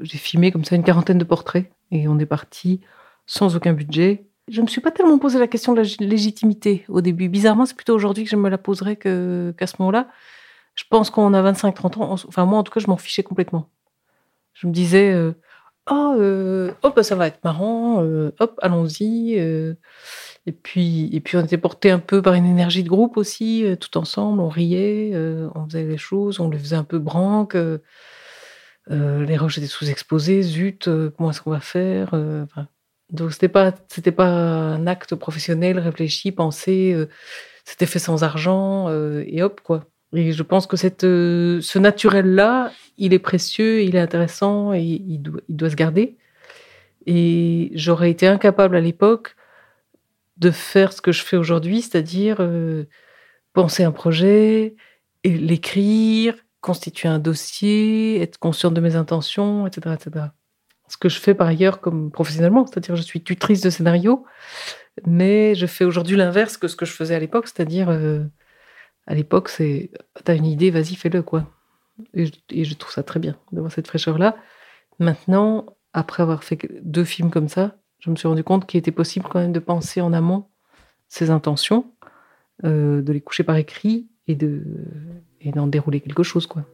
J'ai 0.00 0.18
filmé 0.18 0.52
comme 0.52 0.64
ça 0.64 0.76
une 0.76 0.84
quarantaine 0.84 1.18
de 1.18 1.24
portraits 1.24 1.72
et 1.90 2.06
on 2.06 2.16
est 2.20 2.26
parti 2.26 2.80
sans 3.26 3.56
aucun 3.56 3.72
budget 3.72 4.28
Je 4.46 4.62
me 4.62 4.68
suis 4.68 4.80
pas 4.80 4.92
tellement 4.92 5.18
posé 5.18 5.40
la 5.40 5.48
question 5.48 5.72
de 5.72 5.82
la 5.82 6.06
légitimité 6.06 6.84
au 6.86 7.00
début. 7.00 7.28
Bizarrement, 7.28 7.66
c'est 7.66 7.74
plutôt 7.74 7.96
aujourd'hui 7.96 8.22
que 8.22 8.30
je 8.30 8.36
me 8.36 8.48
la 8.48 8.58
poserais 8.58 8.94
qu'à 8.94 9.66
ce 9.66 9.74
moment-là. 9.80 10.06
Je 10.76 10.84
pense 10.88 11.10
qu'on 11.10 11.34
a 11.34 11.52
25-30 11.52 11.98
ans. 11.98 12.12
Enfin, 12.28 12.44
moi, 12.44 12.60
en 12.60 12.62
tout 12.62 12.72
cas, 12.72 12.78
je 12.78 12.86
m'en 12.86 12.98
fichais 12.98 13.24
complètement. 13.24 13.68
Je 14.52 14.68
me 14.68 14.72
disais, 14.72 15.10
euh, 15.10 15.32
oh, 15.90 16.14
euh, 16.18 16.72
hop, 16.82 17.00
ça 17.02 17.14
va 17.16 17.26
être 17.26 17.42
marrant, 17.44 18.02
euh, 18.02 18.32
hop, 18.38 18.58
allons-y. 18.62 19.34
et 19.34 20.52
puis, 20.52 21.08
et 21.12 21.20
puis, 21.20 21.36
on 21.36 21.44
était 21.44 21.58
porté 21.58 21.90
un 21.90 21.98
peu 21.98 22.22
par 22.22 22.34
une 22.34 22.46
énergie 22.46 22.82
de 22.84 22.88
groupe 22.88 23.16
aussi, 23.16 23.64
tout 23.80 23.98
ensemble. 23.98 24.40
On 24.40 24.48
riait, 24.48 25.12
on 25.54 25.66
faisait 25.66 25.84
les 25.84 25.98
choses, 25.98 26.40
on 26.40 26.50
les 26.50 26.58
faisait 26.58 26.76
un 26.76 26.84
peu 26.84 26.98
branque. 26.98 27.56
les 28.88 29.36
roches 29.36 29.58
étaient 29.58 29.66
sous-exposées, 29.66 30.42
zut, 30.42 30.88
comment 31.16 31.30
est-ce 31.30 31.42
qu'on 31.42 31.50
va 31.50 31.60
faire 31.60 32.14
Donc, 33.10 33.32
c'était 33.32 33.48
pas, 33.48 33.74
c'était 33.88 34.12
pas 34.12 34.26
un 34.26 34.86
acte 34.86 35.14
professionnel, 35.14 35.78
réfléchi, 35.78 36.32
pensé. 36.32 36.96
c'était 37.64 37.86
fait 37.86 37.98
sans 37.98 38.24
argent, 38.24 38.90
et 39.26 39.42
hop, 39.42 39.60
quoi. 39.62 39.86
Et 40.14 40.32
je 40.32 40.42
pense 40.42 40.66
que 40.66 40.76
euh, 41.04 41.60
ce 41.60 41.78
naturel-là, 41.78 42.72
il 42.98 43.12
est 43.12 43.18
précieux, 43.18 43.82
il 43.82 43.96
est 43.96 44.00
intéressant 44.00 44.72
et 44.72 44.82
il 44.82 45.20
doit, 45.22 45.70
se 45.70 45.74
garder. 45.74 46.16
Et 47.06 47.70
j'aurais 47.74 48.10
été 48.10 48.26
incapable 48.26 48.76
à 48.76 48.80
l'époque 48.80 49.36
de 50.36 50.50
faire 50.50 50.92
ce 50.92 51.00
que 51.00 51.12
je 51.12 51.22
fais 51.22 51.36
aujourd'hui, 51.36 51.82
c'est-à-dire 51.82 52.36
euh, 52.40 52.84
penser 53.52 53.84
un 53.84 53.92
projet, 53.92 54.74
l'écrire, 55.24 56.34
constituer 56.60 57.08
un 57.08 57.18
dossier, 57.18 58.20
être 58.20 58.38
consciente 58.38 58.74
de 58.74 58.80
mes 58.80 58.96
intentions, 58.96 59.66
etc., 59.66 59.96
etc. 60.00 60.26
Ce 60.88 60.96
que 60.96 61.08
je 61.08 61.18
fais 61.18 61.34
par 61.34 61.48
ailleurs 61.48 61.80
comme 61.80 62.10
professionnellement, 62.10 62.66
c'est-à-dire 62.66 62.96
je 62.96 63.02
suis 63.02 63.22
tutrice 63.22 63.60
de 63.60 63.70
scénario, 63.70 64.24
mais 65.06 65.54
je 65.54 65.66
fais 65.66 65.84
aujourd'hui 65.84 66.16
l'inverse 66.16 66.56
que 66.56 66.68
ce 66.68 66.76
que 66.76 66.84
je 66.84 66.92
faisais 66.92 67.14
à 67.14 67.18
l'époque, 67.18 67.48
c'est-à-dire 67.48 67.88
euh, 67.90 68.24
à 69.06 69.14
l'époque, 69.14 69.48
c'est 69.48 69.90
t'as 70.24 70.36
une 70.36 70.46
idée, 70.46 70.70
vas-y, 70.70 70.94
fais-le, 70.94 71.22
quoi. 71.22 71.50
Et 72.14 72.64
je, 72.64 72.74
trouve 72.74 72.92
ça 72.92 73.02
très 73.02 73.20
bien 73.20 73.36
d'avoir 73.52 73.70
cette 73.70 73.86
fraîcheur-là. 73.86 74.36
Maintenant, 74.98 75.66
après 75.92 76.22
avoir 76.22 76.42
fait 76.42 76.58
deux 76.82 77.04
films 77.04 77.30
comme 77.30 77.48
ça, 77.48 77.76
je 78.00 78.10
me 78.10 78.16
suis 78.16 78.26
rendu 78.26 78.42
compte 78.42 78.66
qu'il 78.66 78.78
était 78.78 78.90
possible 78.90 79.26
quand 79.30 79.38
même 79.38 79.52
de 79.52 79.60
penser 79.60 80.00
en 80.00 80.12
amont 80.12 80.48
ses 81.08 81.30
intentions, 81.30 81.92
euh, 82.64 83.00
de 83.02 83.12
les 83.12 83.20
coucher 83.20 83.44
par 83.44 83.56
écrit 83.56 84.08
et 84.26 84.36
et 85.40 85.52
d'en 85.52 85.66
dérouler 85.66 86.00
quelque 86.00 86.22
chose, 86.22 86.46
quoi. 86.46 86.64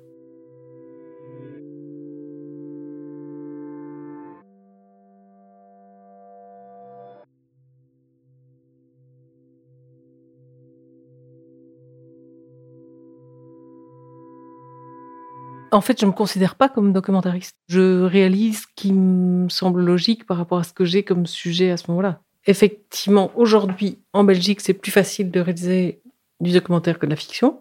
En 15.72 15.80
fait, 15.80 16.00
je 16.00 16.04
ne 16.04 16.10
me 16.10 16.16
considère 16.16 16.56
pas 16.56 16.68
comme 16.68 16.92
documentariste. 16.92 17.56
Je 17.68 18.02
réalise 18.02 18.62
ce 18.62 18.66
qui 18.74 18.92
me 18.92 19.48
semble 19.48 19.82
logique 19.82 20.26
par 20.26 20.36
rapport 20.36 20.58
à 20.58 20.64
ce 20.64 20.72
que 20.72 20.84
j'ai 20.84 21.04
comme 21.04 21.26
sujet 21.26 21.70
à 21.70 21.76
ce 21.76 21.90
moment-là. 21.90 22.20
Effectivement, 22.46 23.30
aujourd'hui, 23.36 23.98
en 24.12 24.24
Belgique, 24.24 24.60
c'est 24.60 24.74
plus 24.74 24.90
facile 24.90 25.30
de 25.30 25.40
réaliser 25.40 26.02
du 26.40 26.52
documentaire 26.52 26.98
que 26.98 27.06
de 27.06 27.10
la 27.10 27.16
fiction. 27.16 27.60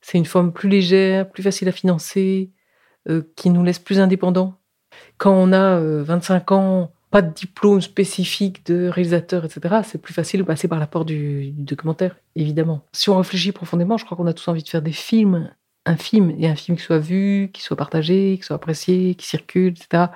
C'est 0.00 0.18
une 0.18 0.24
forme 0.24 0.52
plus 0.52 0.68
légère, 0.68 1.30
plus 1.30 1.42
facile 1.42 1.68
à 1.68 1.72
financer, 1.72 2.50
euh, 3.08 3.22
qui 3.36 3.50
nous 3.50 3.62
laisse 3.62 3.78
plus 3.78 4.00
indépendants. 4.00 4.54
Quand 5.18 5.34
on 5.34 5.52
a 5.52 5.78
25 5.78 6.50
euh, 6.50 6.54
ans, 6.54 6.92
pas 7.10 7.22
de 7.22 7.32
diplôme 7.32 7.80
spécifique 7.80 8.64
de 8.66 8.88
réalisateur, 8.88 9.44
etc., 9.44 9.80
c'est 9.84 10.00
plus 10.00 10.14
facile 10.14 10.40
de 10.40 10.44
passer 10.44 10.68
par 10.68 10.78
la 10.78 10.86
porte 10.86 11.06
du, 11.06 11.50
du 11.50 11.62
documentaire, 11.62 12.16
évidemment. 12.36 12.82
Si 12.92 13.10
on 13.10 13.18
réfléchit 13.18 13.52
profondément, 13.52 13.98
je 13.98 14.04
crois 14.04 14.16
qu'on 14.16 14.26
a 14.26 14.32
tous 14.32 14.48
envie 14.48 14.62
de 14.62 14.68
faire 14.68 14.82
des 14.82 14.92
films 14.92 15.50
un 15.86 15.96
film 15.96 16.30
et 16.38 16.48
un 16.48 16.56
film 16.56 16.76
qui 16.76 16.84
soit 16.84 16.98
vu, 16.98 17.50
qui 17.52 17.62
soit 17.62 17.76
partagé, 17.76 18.36
qui 18.38 18.44
soit 18.44 18.56
apprécié, 18.56 19.14
qui 19.14 19.26
circule, 19.26 19.72
etc. 19.72 20.12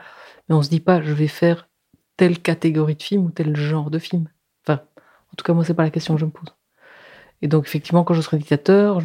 Mais 0.49 0.55
on 0.55 0.63
se 0.63 0.69
dit 0.69 0.81
pas, 0.81 1.03
je 1.03 1.13
vais 1.13 1.29
faire 1.29 1.69
telle 2.17 2.41
catégorie 2.41 2.97
de 2.97 3.03
film 3.03 3.25
ou 3.25 3.31
tel 3.31 3.57
genre 3.57 3.91
de 3.91 3.99
film. 3.99 4.29
Enfin, 4.65 4.83
en 5.33 5.37
tout 5.37 5.45
cas, 5.45 5.53
moi, 5.53 5.65
c'est 5.65 5.75
pas 5.75 5.83
la 5.83 5.91
question 5.91 6.15
que 6.15 6.21
je 6.21 6.27
me 6.27 6.31
pose. 6.31 6.55
Et 7.43 7.49
donc, 7.49 7.67
effectivement, 7.67 8.05
quand 8.05 8.15
je 8.15 8.23
serai 8.23 8.39
dictateur, 8.39 9.01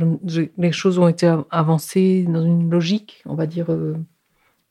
les 0.57 0.71
choses 0.71 0.99
ont 0.99 1.07
été 1.07 1.33
avancées 1.49 2.23
dans 2.29 2.43
une 2.43 2.69
logique, 2.69 3.21
on 3.25 3.35
va 3.35 3.47
dire, 3.47 3.71
euh, 3.71 3.95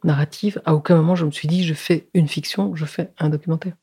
narrative. 0.05 0.63
À 0.65 0.75
aucun 0.75 0.97
moment, 0.97 1.17
je 1.17 1.27
me 1.27 1.31
suis 1.31 1.49
dit, 1.49 1.65
je 1.65 1.75
fais 1.75 2.09
une 2.15 2.29
fiction, 2.29 2.75
je 2.77 2.85
fais 2.85 3.13
un 3.19 3.29
documentaire. 3.29 3.75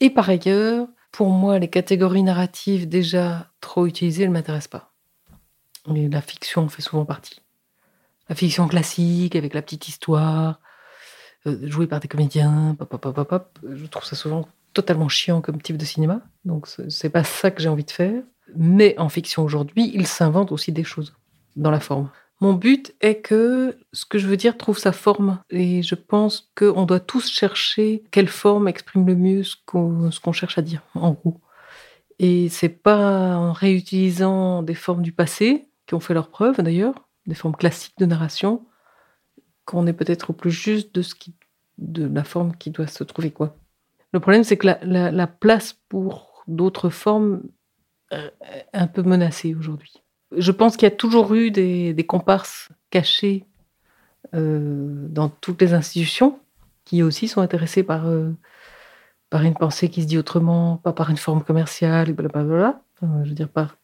Et 0.00 0.10
par 0.10 0.28
ailleurs, 0.28 0.88
pour 1.12 1.30
moi, 1.30 1.58
les 1.58 1.68
catégories 1.68 2.22
narratives 2.22 2.88
déjà 2.88 3.50
trop 3.60 3.86
utilisées 3.86 4.26
ne 4.26 4.32
m'intéressent 4.32 4.68
pas 4.68 4.91
la 5.86 6.20
fiction 6.20 6.68
fait 6.68 6.82
souvent 6.82 7.04
partie. 7.04 7.40
La 8.28 8.34
fiction 8.34 8.68
classique, 8.68 9.36
avec 9.36 9.54
la 9.54 9.62
petite 9.62 9.88
histoire, 9.88 10.60
euh, 11.46 11.58
jouée 11.68 11.86
par 11.86 12.00
des 12.00 12.08
comédiens, 12.08 12.76
pop, 12.78 12.88
pop, 12.88 13.14
pop, 13.14 13.28
pop, 13.28 13.58
je 13.68 13.86
trouve 13.86 14.04
ça 14.04 14.16
souvent 14.16 14.48
totalement 14.74 15.08
chiant 15.08 15.40
comme 15.40 15.60
type 15.60 15.76
de 15.76 15.84
cinéma. 15.84 16.22
Donc, 16.44 16.66
c'est 16.88 17.10
pas 17.10 17.24
ça 17.24 17.50
que 17.50 17.60
j'ai 17.60 17.68
envie 17.68 17.84
de 17.84 17.90
faire. 17.90 18.22
Mais 18.56 18.98
en 18.98 19.08
fiction 19.08 19.44
aujourd'hui, 19.44 19.90
il 19.94 20.06
s'invente 20.06 20.52
aussi 20.52 20.72
des 20.72 20.84
choses 20.84 21.14
dans 21.56 21.70
la 21.70 21.80
forme. 21.80 22.10
Mon 22.40 22.54
but 22.54 22.94
est 23.00 23.20
que 23.20 23.76
ce 23.92 24.04
que 24.04 24.18
je 24.18 24.26
veux 24.26 24.36
dire 24.36 24.56
trouve 24.56 24.78
sa 24.78 24.92
forme. 24.92 25.38
Et 25.50 25.82
je 25.82 25.94
pense 25.94 26.50
qu'on 26.56 26.86
doit 26.86 27.00
tous 27.00 27.30
chercher 27.30 28.02
quelle 28.10 28.28
forme 28.28 28.66
exprime 28.66 29.06
le 29.06 29.14
mieux 29.14 29.42
ce 29.44 29.56
qu'on 29.64 30.32
cherche 30.32 30.58
à 30.58 30.62
dire, 30.62 30.82
en 30.94 31.12
gros. 31.12 31.40
Et 32.18 32.48
c'est 32.48 32.68
pas 32.68 33.36
en 33.36 33.52
réutilisant 33.52 34.62
des 34.62 34.74
formes 34.74 35.02
du 35.02 35.12
passé 35.12 35.68
ont 35.94 36.00
fait 36.00 36.14
leurs 36.14 36.28
preuves 36.28 36.60
d'ailleurs, 36.60 37.08
des 37.26 37.34
formes 37.34 37.56
classiques 37.56 37.98
de 37.98 38.06
narration, 38.06 38.64
qu'on 39.64 39.86
est 39.86 39.92
peut-être 39.92 40.30
au 40.30 40.32
plus 40.32 40.50
juste 40.50 40.94
de, 40.94 41.02
ce 41.02 41.14
qui, 41.14 41.34
de 41.78 42.06
la 42.06 42.24
forme 42.24 42.56
qui 42.56 42.70
doit 42.70 42.86
se 42.86 43.04
trouver. 43.04 43.30
quoi. 43.30 43.56
Le 44.12 44.20
problème, 44.20 44.44
c'est 44.44 44.56
que 44.56 44.68
la, 44.82 45.26
place 45.26 45.74
pour 45.88 46.44
d'autres 46.46 46.90
formes 46.90 47.42
euh, 48.12 48.28
est 48.52 48.66
un 48.72 48.86
peu 48.86 49.02
menacée 49.02 49.54
aujourd'hui. 49.54 50.02
Je 50.36 50.52
pense 50.52 50.76
qu'il 50.76 50.86
y 50.86 50.92
a 50.92 50.94
toujours 50.94 51.34
eu 51.34 51.50
des, 51.50 52.06
comparses 52.06 52.70
cachés 52.90 53.46
euh, 54.34 55.06
dans 55.08 55.28
toutes 55.28 55.60
les 55.60 55.74
institutions 55.74 56.38
qui 56.84 57.02
aussi 57.02 57.28
sont 57.28 57.40
intéressés 57.40 57.82
par, 57.82 58.06
euh, 58.06 58.30
par 59.30 59.42
une 59.42 59.54
pensée 59.54 59.88
qui 59.88 60.02
se 60.02 60.06
dit 60.06 60.18
autrement, 60.18 60.76
pas 60.78 60.92
par 60.92 61.10
une 61.10 61.16
forme 61.16 61.42
commerciale, 61.42 62.12
blablabla. 62.12 62.82
je 63.02 63.28
veux 63.28 63.34
dire, 63.34 63.48
par 63.48 63.76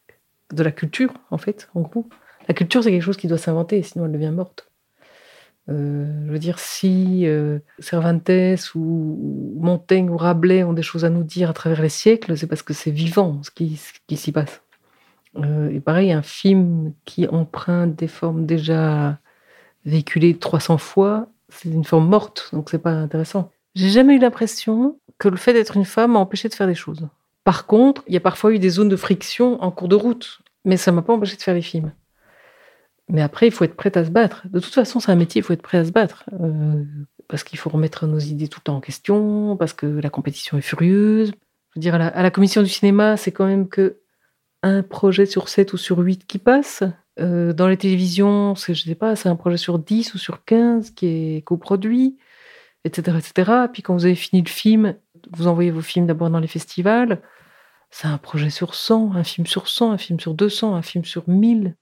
de 0.53 0.63
la 0.63 0.73
culture, 0.73 1.13
en 1.31 1.39
fait, 1.39 1.69
en 1.75 1.83
gros. 1.83 2.09
La 2.49 2.55
culture, 2.55 2.83
c'est 2.83 2.91
quelque 2.91 3.03
chose 3.03 3.17
qui 3.17 3.27
doit 3.27 3.39
s'inventer, 3.39 3.83
sinon 3.83 4.07
elle 4.07 4.13
devient 4.13 4.31
morte. 4.31 4.69
Euh, 5.71 6.07
je 6.27 6.33
veux 6.33 6.39
dire, 6.39 6.59
si 6.59 7.27
euh, 7.27 7.59
Cervantes 7.79 8.31
ou 8.75 9.57
Montaigne 9.61 10.09
ou 10.09 10.17
Rabelais 10.17 10.65
ont 10.65 10.73
des 10.73 10.83
choses 10.83 11.05
à 11.05 11.11
nous 11.11 11.25
dire 11.25 11.51
à 11.51 11.53
travers 11.53 11.83
les 11.83 11.91
siècles, 11.91 12.37
c'est 12.39 12.47
parce 12.47 12.63
que 12.63 12.73
c'est 12.73 12.91
vivant 12.91 13.43
ce 13.43 13.51
qui, 13.51 13.77
s'y 14.17 14.33
passe. 14.33 14.63
Euh, 15.37 15.69
et 15.71 15.81
pareil, 15.81 16.11
un 16.11 16.23
film 16.23 16.95
qui 17.05 17.29
emprunte 17.29 17.95
des 17.97 18.09
formes 18.09 18.47
déjà 18.47 19.19
véhiculées 19.85 20.39
300 20.39 20.79
fois, 20.79 21.29
c'est 21.51 21.69
une 21.69 21.85
forme 21.85 22.09
morte, 22.09 22.49
donc 22.53 22.71
c'est 22.71 22.79
pas 22.79 22.93
intéressant. 22.93 23.51
J'ai 23.75 23.91
jamais 23.91 24.17
eu 24.17 24.19
l'impression 24.19 24.99
que 25.19 25.29
le 25.29 25.37
fait 25.37 25.53
d'être 25.53 25.77
une 25.77 25.85
femme 25.85 26.13
m'a 26.13 26.19
empêché 26.19 26.49
de 26.49 26.55
faire 26.55 26.67
des 26.67 26.75
choses. 26.75 27.07
Par 27.49 27.65
contre, 27.65 28.05
il 28.07 28.13
y 28.13 28.17
a 28.19 28.21
parfois 28.21 28.53
eu 28.53 28.59
des 28.59 28.69
zones 28.69 28.91
de 28.91 28.97
friction 28.97 29.59
en 29.63 29.71
cours 29.71 29.89
de 29.89 29.97
route, 29.97 30.43
mais 30.67 30.77
ça 30.77 30.93
m'a 30.93 31.01
pas 31.01 31.15
empêché 31.15 31.35
de 31.35 31.41
faire 31.41 31.55
les 31.55 31.63
films. 31.63 31.93
Mais 33.09 33.23
après, 33.23 33.47
il 33.47 33.51
faut 33.51 33.65
être 33.65 33.75
prêt 33.75 33.97
à 33.97 34.05
se 34.05 34.11
battre. 34.11 34.47
De 34.49 34.61
toute 34.61 34.75
façon, 34.75 35.01
c'est 35.01 35.11
un 35.11 35.15
métier, 35.15 35.39
il 35.39 35.43
faut 35.43 35.55
être 35.55 35.63
prêt 35.63 35.79
à 35.79 35.85
se 35.87 35.91
battre. 35.91 36.29
Euh, 36.43 36.85
parce 37.27 37.45
qu'il 37.45 37.59
faut 37.59 37.71
remettre 37.71 38.07
nos 38.07 38.19
idées 38.19 38.49
tout 38.49 38.61
le 38.61 38.65
temps 38.65 38.77
en 38.77 38.81
question, 38.83 39.57
parce 39.57 39.73
que 39.73 39.87
la 39.87 40.11
compétition 40.11 40.59
est 40.59 40.61
furieuse. 40.61 41.33
Je 41.75 41.89
veux 41.89 41.95
à 41.95 42.23
la, 42.23 42.31
commission 42.31 42.63
du 42.63 42.69
cinéma, 42.69 43.17
c'est 43.17 43.33
quand 43.33 43.47
même 43.47 43.67
que 43.67 43.97
un 44.63 44.83
projet 44.83 45.25
sur 45.25 45.49
7 45.49 45.73
ou 45.73 45.79
sur 45.79 46.01
8 46.01 46.27
qui 46.27 46.37
passe. 46.37 46.83
Euh, 47.19 47.55
dans 47.55 47.69
les 47.69 47.79
télévisions, 47.79 48.57
c'est, 48.57 48.75
je 48.75 48.85
sais 48.85 48.95
pas, 48.95 49.17
c'est 49.17 49.31
un 49.31 49.37
projet 49.37 49.57
sur 49.57 49.79
10 49.79 50.13
ou 50.13 50.19
sur 50.19 50.45
15 50.45 50.91
qui 50.91 51.07
est 51.07 51.43
coproduit, 51.47 52.19
etc., 52.85 53.17
etc. 53.17 53.53
Puis 53.73 53.81
quand 53.81 53.95
vous 53.95 54.05
avez 54.05 54.17
fini 54.17 54.43
le 54.43 54.51
film, 54.51 54.97
vous 55.33 55.47
envoyez 55.47 55.71
vos 55.71 55.81
films 55.81 56.07
d'abord 56.07 56.29
dans 56.29 56.41
les 56.41 56.47
festivals 56.47 57.23
c'est 57.91 58.09
un 58.09 58.19
projet 58.19 58.51
sur 58.51 58.75
100, 58.75 59.15
un 59.15 59.25
film 59.25 59.47
sur 59.47 59.69
100, 59.69 59.93
un 59.93 59.99
film 59.99 60.21
sur 60.21 60.35
200, 60.35 60.75
un 60.75 60.83
film 60.83 61.05
sur 61.05 61.29
1000, 61.29 61.77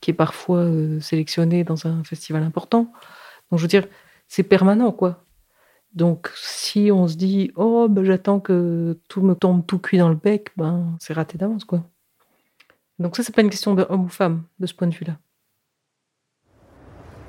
qui 0.00 0.10
est 0.10 0.14
parfois 0.14 0.58
euh, 0.58 1.00
sélectionné 1.00 1.64
dans 1.64 1.86
un 1.86 2.02
festival 2.04 2.42
important. 2.42 2.92
Donc, 3.50 3.58
je 3.58 3.62
veux 3.62 3.68
dire, 3.68 3.86
c'est 4.28 4.42
permanent, 4.42 4.92
quoi. 4.92 5.24
Donc, 5.94 6.30
si 6.34 6.90
on 6.92 7.06
se 7.06 7.16
dit, 7.16 7.52
oh, 7.54 7.86
ben, 7.88 8.04
j'attends 8.04 8.40
que 8.40 8.98
tout 9.08 9.22
me 9.22 9.34
tombe 9.34 9.66
tout 9.66 9.78
cuit 9.78 9.98
dans 9.98 10.08
le 10.08 10.16
bec, 10.16 10.50
ben, 10.56 10.96
c'est 10.98 11.12
raté 11.12 11.38
d'avance, 11.38 11.64
quoi. 11.64 11.84
Donc, 12.98 13.16
ça, 13.16 13.22
c'est 13.22 13.34
pas 13.34 13.42
une 13.42 13.50
question 13.50 13.74
de 13.74 13.86
homme 13.88 14.04
ou 14.04 14.08
femme, 14.08 14.44
de 14.58 14.66
ce 14.66 14.74
point 14.74 14.88
de 14.88 14.94
vue-là. 14.94 15.16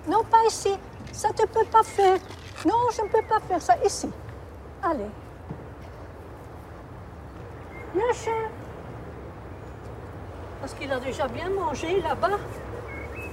Non, 0.10 0.24
pas 0.24 0.44
ici. 0.48 0.70
Ça, 1.12 1.30
tu 1.30 1.48
peux 1.48 1.66
pas 1.72 1.84
faire. 1.84 2.20
Non, 2.66 2.76
je 2.96 3.02
ne 3.04 3.08
peux 3.08 3.28
pas 3.28 3.40
faire 3.40 3.62
ça 3.62 3.76
ici. 3.86 4.08
Allez. 4.82 5.10
Le 7.96 8.14
chat. 8.14 8.32
Parce 10.60 10.74
qu'il 10.74 10.92
a 10.92 11.00
déjà 11.00 11.28
bien 11.28 11.50
mangé 11.50 12.02
là-bas. 12.02 12.40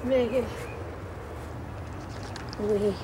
Mais. 0.04 0.28
Oui. 2.60 2.94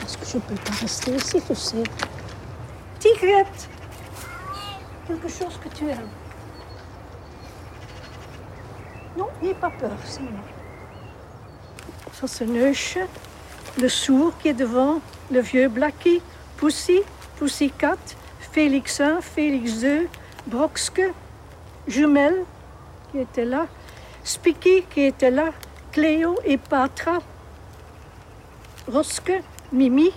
Parce 0.00 0.16
que 0.16 0.26
je 0.26 0.38
peux 0.38 0.54
pas 0.54 0.72
rester 0.80 1.12
ici, 1.12 1.42
tu 1.46 1.54
sais? 1.54 1.82
Tigrette 2.98 3.68
Quelque 5.06 5.28
chose 5.28 5.58
que 5.62 5.68
tu 5.68 5.88
aimes. 5.88 6.08
Non, 9.16 9.28
n'aie 9.42 9.54
pas 9.54 9.70
peur, 9.70 9.96
c'est 10.04 10.22
moi. 10.22 10.40
Ça, 12.20 12.28
c'est 12.28 12.46
Neuche, 12.46 12.98
le 13.80 13.88
sourd 13.88 14.32
qui 14.38 14.48
est 14.48 14.54
devant, 14.54 15.00
le 15.32 15.40
vieux 15.40 15.68
Blackie, 15.68 16.22
Pussy, 16.56 17.00
Pussycat, 17.36 17.98
Félix 18.52 19.00
1, 19.00 19.20
Félix 19.20 19.80
2, 19.80 20.06
Broxke, 20.46 21.12
Jumel, 21.88 22.44
qui 23.10 23.18
était 23.18 23.44
là, 23.44 23.66
Spicky, 24.22 24.84
qui 24.94 25.02
était 25.02 25.32
là, 25.32 25.50
Cléo 25.90 26.36
et 26.44 26.56
Patra, 26.56 27.18
Roske, 28.86 29.42
Mimi 29.72 30.12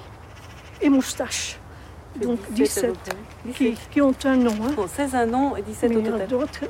et 0.82 0.90
Moustache. 0.90 1.58
Donc 2.16 2.40
17, 2.52 2.96
qui, 3.56 3.76
qui 3.92 4.02
ont 4.02 4.14
un 4.24 4.36
nom. 4.36 4.54
Hein. 4.64 4.72
Bon, 4.76 4.88
16 4.88 5.16
un 5.16 5.26
nom 5.26 5.56
et 5.56 5.64
17 5.64 5.90
Mais 5.90 5.98
au 5.98 6.02
total. 6.02 6.70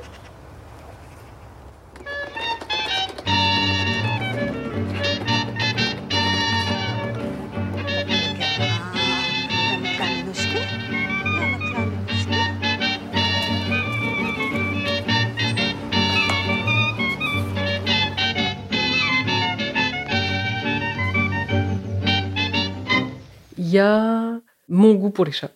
Y 23.68 23.78
a 23.78 24.40
mon 24.68 24.94
goût 24.94 25.10
pour 25.10 25.24
les 25.24 25.32
chats, 25.32 25.52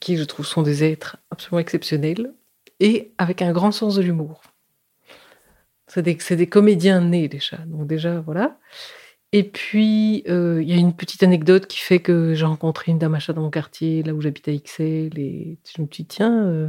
qui 0.00 0.16
je 0.16 0.24
trouve 0.24 0.46
sont 0.46 0.62
des 0.62 0.84
êtres 0.84 1.18
absolument 1.30 1.60
exceptionnels 1.60 2.32
et 2.80 3.12
avec 3.18 3.42
un 3.42 3.52
grand 3.52 3.72
sens 3.72 3.96
de 3.96 4.02
l'humour. 4.02 4.42
C'est 5.86 6.02
des, 6.02 6.16
des 6.36 6.46
comédiens 6.46 7.00
nés, 7.00 7.28
les 7.28 7.40
chats. 7.40 7.64
Donc 7.66 7.86
déjà, 7.86 8.20
voilà. 8.20 8.58
Et 9.32 9.42
puis, 9.42 10.24
euh, 10.28 10.62
il 10.62 10.68
y 10.68 10.72
a 10.72 10.76
une 10.76 10.94
petite 10.94 11.22
anecdote 11.22 11.66
qui 11.66 11.78
fait 11.78 11.98
que 11.98 12.34
j'ai 12.34 12.46
rencontré 12.46 12.92
une 12.92 12.98
dame 12.98 13.14
à 13.14 13.18
chat 13.18 13.32
dans 13.34 13.42
mon 13.42 13.50
quartier, 13.50 14.02
là 14.02 14.14
où 14.14 14.20
j'habite 14.20 14.48
à 14.48 14.52
XL, 14.52 15.18
et 15.18 15.58
je 15.76 15.82
me 15.82 15.86
suis 15.90 16.04
dit, 16.04 16.06
tiens... 16.06 16.46
euh, 16.46 16.68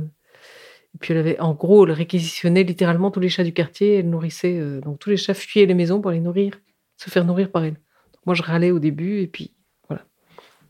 Et 0.95 0.98
puis 1.00 1.13
elle 1.13 1.19
avait, 1.19 1.39
en 1.39 1.53
gros, 1.53 1.86
elle 1.86 1.93
réquisitionnait 1.93 2.63
littéralement 2.63 3.12
tous 3.12 3.21
les 3.21 3.29
chats 3.29 3.45
du 3.45 3.53
quartier, 3.53 4.00
elle 4.00 4.09
nourrissait... 4.09 4.57
euh, 4.59 4.81
donc 4.81 5.00
tous 5.00 5.09
les 5.09 5.17
chats 5.17 5.33
fuyaient 5.33 5.67
les 5.67 5.74
maisons 5.74 6.01
pour 6.01 6.12
les 6.12 6.19
nourrir, 6.19 6.59
se 6.98 7.09
faire 7.09 7.24
nourrir 7.24 7.50
par 7.51 7.63
elle. 7.63 7.77
Moi, 8.25 8.36
je 8.36 8.43
râlais 8.43 8.71
au 8.71 8.79
début, 8.79 9.21
et 9.21 9.27
puis. 9.27 9.53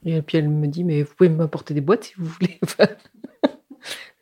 Et 0.06 0.22
puis 0.22 0.38
elle 0.38 0.50
me 0.50 0.68
dit, 0.68 0.84
mais 0.84 1.04
vous 1.04 1.14
pouvez 1.16 1.30
m'apporter 1.30 1.74
des 1.74 1.82
boîtes 1.82 2.06
si 2.06 2.14
vous 2.18 2.26
voulez. 2.26 2.60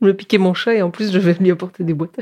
Me 0.01 0.13
piquais 0.13 0.37
mon 0.37 0.53
chat 0.53 0.75
et 0.75 0.81
en 0.81 0.91
plus 0.91 1.11
je 1.11 1.17
vais 1.17 1.33
lui 1.33 1.51
apporter 1.51 1.83
des 1.83 1.93
boîtes. 1.93 2.19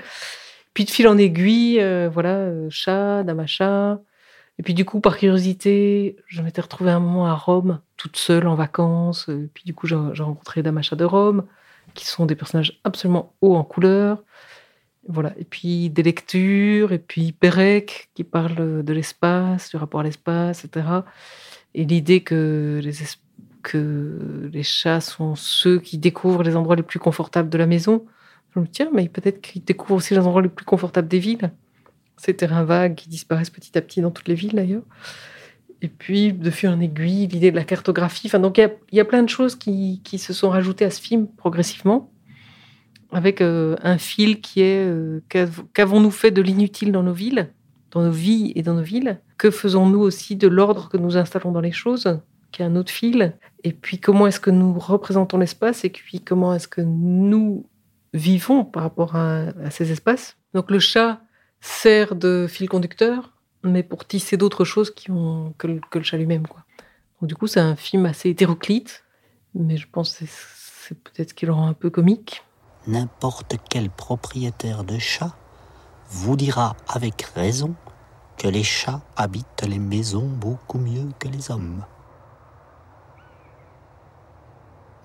Puis 0.74 0.86
de 0.86 0.90
fil 0.90 1.08
en 1.08 1.18
aiguille, 1.18 1.80
euh, 1.82 2.10
voilà, 2.12 2.36
euh, 2.36 2.68
chat, 2.70 3.24
dame 3.24 3.40
à 3.40 3.48
chat. 3.48 4.02
Et 4.58 4.64
puis 4.64 4.74
du 4.74 4.86
coup, 4.86 5.02
par 5.02 5.18
curiosité, 5.18 6.16
je 6.28 6.42
m'étais 6.42 6.62
retrouvée 6.62 6.92
un 6.92 7.00
moment 7.00 7.28
à 7.28 7.34
Rome, 7.34 7.82
toute 7.98 8.16
seule 8.16 8.48
en 8.48 8.56
vacances. 8.56 9.28
Et 9.30 9.50
puis 9.54 9.64
du 9.66 9.74
coup, 9.74 9.88
j'ai 9.88 9.96
rencontré 9.96 10.64
chat 10.82 10.96
de 10.96 11.04
Rome, 11.04 11.46
qui 11.94 12.06
sont 12.06 12.26
des 12.26 12.36
personnages 12.36 12.80
absolument 12.84 13.34
hauts 13.42 13.56
en 13.56 13.64
couleur. 13.64 14.24
Voilà. 15.08 15.34
Et 15.38 15.44
puis 15.46 15.90
des 15.90 16.04
lectures, 16.04 16.94
et 16.94 17.00
puis 17.00 17.32
Pérec, 17.34 18.10
qui 18.16 18.24
parle 18.24 18.84
de 18.84 18.94
l'espace, 18.94 19.70
du 19.70 19.78
rapport 19.78 20.00
à 20.00 20.04
l'espace, 20.04 20.64
etc. 20.66 20.88
Et 21.74 21.86
l'idée 21.86 22.22
que 22.22 22.80
les, 22.84 23.04
es- 23.04 23.18
que 23.66 24.50
les 24.54 24.64
chats 24.64 25.02
sont 25.02 25.36
ceux 25.36 25.80
qui 25.80 25.98
découvrent 25.98 26.44
les 26.44 26.56
endroits 26.56 26.76
les 26.76 26.84
plus 26.84 27.00
confortables 27.00 27.50
de 27.50 27.58
la 27.58 27.66
maison. 27.66 28.06
Je 28.54 28.60
me 28.60 28.66
dis, 28.66 28.72
tiens, 28.72 28.90
mais 28.94 29.10
peut-être 29.10 29.42
qu'ils 29.42 29.64
découvrent 29.64 29.96
aussi 29.96 30.14
les 30.14 30.20
endroits 30.20 30.44
les 30.44 30.50
plus 30.50 30.66
confortables 30.66 31.08
des 31.08 31.20
villes. 31.20 31.52
Ces 32.18 32.36
terrains 32.36 32.64
vagues 32.64 32.96
qui 32.96 33.10
disparaissent 33.10 33.50
petit 33.50 33.76
à 33.78 33.82
petit 33.82 34.02
dans 34.02 34.12
toutes 34.12 34.28
les 34.28 34.36
villes, 34.36 34.54
d'ailleurs. 34.54 34.84
Et 35.82 35.88
puis, 35.88 36.32
de 36.32 36.52
fil 36.52 36.70
en 36.70 36.80
aiguille, 36.80 37.28
l'idée 37.28 37.52
de 37.52 37.56
la 37.56 37.64
cartographie. 37.64 38.28
Enfin, 38.28 38.40
donc, 38.40 38.60
il 38.60 38.70
y 38.92 39.00
a, 39.00 39.06
plein 39.06 39.24
de 39.24 39.30
choses 39.30 39.56
qui, 39.56 40.00
se 40.18 40.32
sont 40.32 40.50
rajoutées 40.50 40.86
à 40.86 40.92
ce 40.92 41.02
film 41.02 41.28
progressivement, 41.28 42.12
avec 43.12 43.42
euh, 43.42 43.76
un 43.82 43.98
fil 43.98 44.42
qui 44.42 44.62
est 44.62 44.86
euh, 44.86 45.22
qu'av- 45.28 45.64
qu'avons-nous 45.74 46.12
fait 46.12 46.32
de 46.32 46.42
l'inutile 46.42 46.92
dans 46.92 47.04
nos 47.04 47.14
villes, 47.14 47.50
dans 47.92 48.04
nos 48.04 48.12
vies 48.12 48.54
et 48.56 48.62
dans 48.62 48.76
nos 48.76 48.84
villes? 48.84 49.20
Que 49.38 49.50
faisons-nous 49.50 50.00
aussi 50.00 50.36
de 50.36 50.48
l'ordre 50.48 50.88
que 50.88 50.98
nous 50.98 51.18
installons 51.18 51.52
dans 51.52 51.62
les 51.62 51.72
choses? 51.72 52.20
Qui 52.56 52.64
un 52.64 52.76
autre 52.76 52.92
fil. 52.92 53.38
Et 53.64 53.74
puis, 53.74 54.00
comment 54.00 54.28
est-ce 54.28 54.40
que 54.40 54.50
nous 54.50 54.80
représentons 54.80 55.38
l'espace 55.38 55.84
et 55.84 55.90
puis 55.90 56.22
comment 56.22 56.54
est-ce 56.54 56.68
que 56.68 56.82
nous 56.82 57.66
vivons 58.14 58.64
par 58.64 58.84
rapport 58.84 59.16
à, 59.16 59.52
ces 59.70 59.92
espaces. 59.92 60.38
Donc, 60.54 60.72
le 60.72 60.80
chat 60.80 61.22
sert 61.60 62.16
de 62.16 62.48
fil 62.50 62.70
conducteur, 62.70 63.34
mais 63.64 63.84
pour 63.84 64.06
tisser 64.06 64.38
d'autres 64.38 64.64
choses 64.64 64.94
qui 64.94 65.12
ont, 65.12 65.54
que, 65.58 65.68
le, 65.68 65.82
chat 66.02 66.18
lui-même. 66.18 66.44
Donc, 66.44 67.30
du 67.30 67.36
coup, 67.36 67.48
c'est 67.48 67.60
un 67.60 67.76
film 67.76 68.06
assez 68.06 68.30
hétéroclite, 68.30 69.04
mais 69.54 69.78
je 69.78 69.88
pense 69.92 70.18
que 70.18 70.26
c'est 70.28 70.98
peut-être 70.98 71.30
ce 71.30 71.34
qui 71.34 71.46
le 71.46 71.52
rend 71.52 71.68
un 71.68 71.74
peu 71.74 71.90
comique. 71.90 72.44
N'importe 72.88 73.56
quel 73.70 73.90
propriétaire 73.90 74.84
de 74.84 74.98
chat 74.98 75.36
vous 76.10 76.36
dira 76.36 76.78
avec 76.88 77.22
raison 77.36 77.76
que 78.38 78.48
les 78.48 78.64
chats 78.64 79.02
habitent 79.18 79.66
les 79.68 79.80
maisons 79.80 80.28
beaucoup 80.28 80.78
mieux 80.78 81.10
que 81.20 81.28
les 81.28 81.52
hommes. 81.52 81.84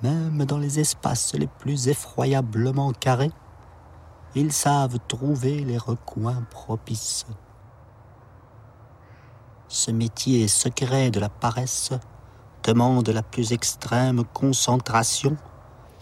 Même 0.02 0.44
dans 0.44 0.58
les 0.58 0.80
espaces 0.80 1.34
les 1.34 1.46
plus 1.46 1.88
effroyablement 1.88 2.92
carrés, 2.92 3.32
ils 4.34 4.52
savent 4.52 4.98
trouver 5.08 5.60
les 5.60 5.78
recoins 5.78 6.42
propices. 6.50 7.26
Ce 9.68 9.90
métier 9.90 10.48
secret 10.48 11.10
de 11.10 11.20
la 11.20 11.28
paresse 11.28 11.90
demande 12.64 13.08
la 13.08 13.22
plus 13.22 13.52
extrême 13.52 14.24
concentration 14.32 15.36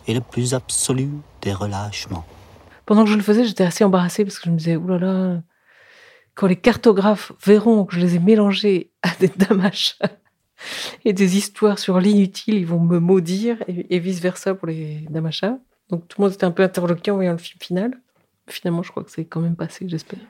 et 0.07 0.15
le 0.15 0.21
plus 0.21 0.55
absolu 0.55 1.11
des 1.43 1.53
relâchements. 1.53 2.25
Pendant 2.87 3.05
que 3.05 3.11
je 3.11 3.17
le 3.17 3.23
faisais, 3.23 3.45
j'étais 3.45 3.65
assez 3.65 3.85
embarrassée 3.85 4.25
parce 4.25 4.39
que 4.39 4.47
je 4.47 4.51
me 4.51 4.57
disais, 4.57 4.77
oulala, 4.77 5.07
là 5.07 5.41
quand 6.39 6.47
les 6.47 6.57
cartographes 6.57 7.33
verront 7.45 7.85
que 7.85 7.97
je 7.97 8.01
les 8.01 8.15
ai 8.15 8.19
mélangés 8.21 8.93
à 9.03 9.11
des 9.19 9.29
chat 9.73 10.21
et 11.05 11.13
des 11.13 11.37
histoires 11.37 11.79
sur 11.79 12.01
l'inutile, 12.01 12.55
ils 12.55 12.67
vont 12.67 12.81
me 12.81 12.99
maudire 12.99 13.63
et, 13.69 13.99
vice-versa 13.99 14.55
pour 14.55 14.69
les 14.69 15.07
chat. 15.31 15.59
Donc 15.91 16.07
tout 16.09 16.21
le 16.21 16.27
monde 16.27 16.35
était 16.35 16.45
un 16.45 16.51
peu 16.51 16.63
interloqué 16.63 17.11
en 17.11 17.17
voyant 17.17 17.33
le 17.33 17.39
film 17.39 17.59
final. 17.61 18.01
Finalement, 18.49 18.83
je 18.83 18.91
crois 18.91 19.05
que 19.05 19.11
c'est 19.11 19.25
quand 19.25 19.41
même 19.41 19.57
passé, 19.57 19.87
j'espère. 19.89 20.21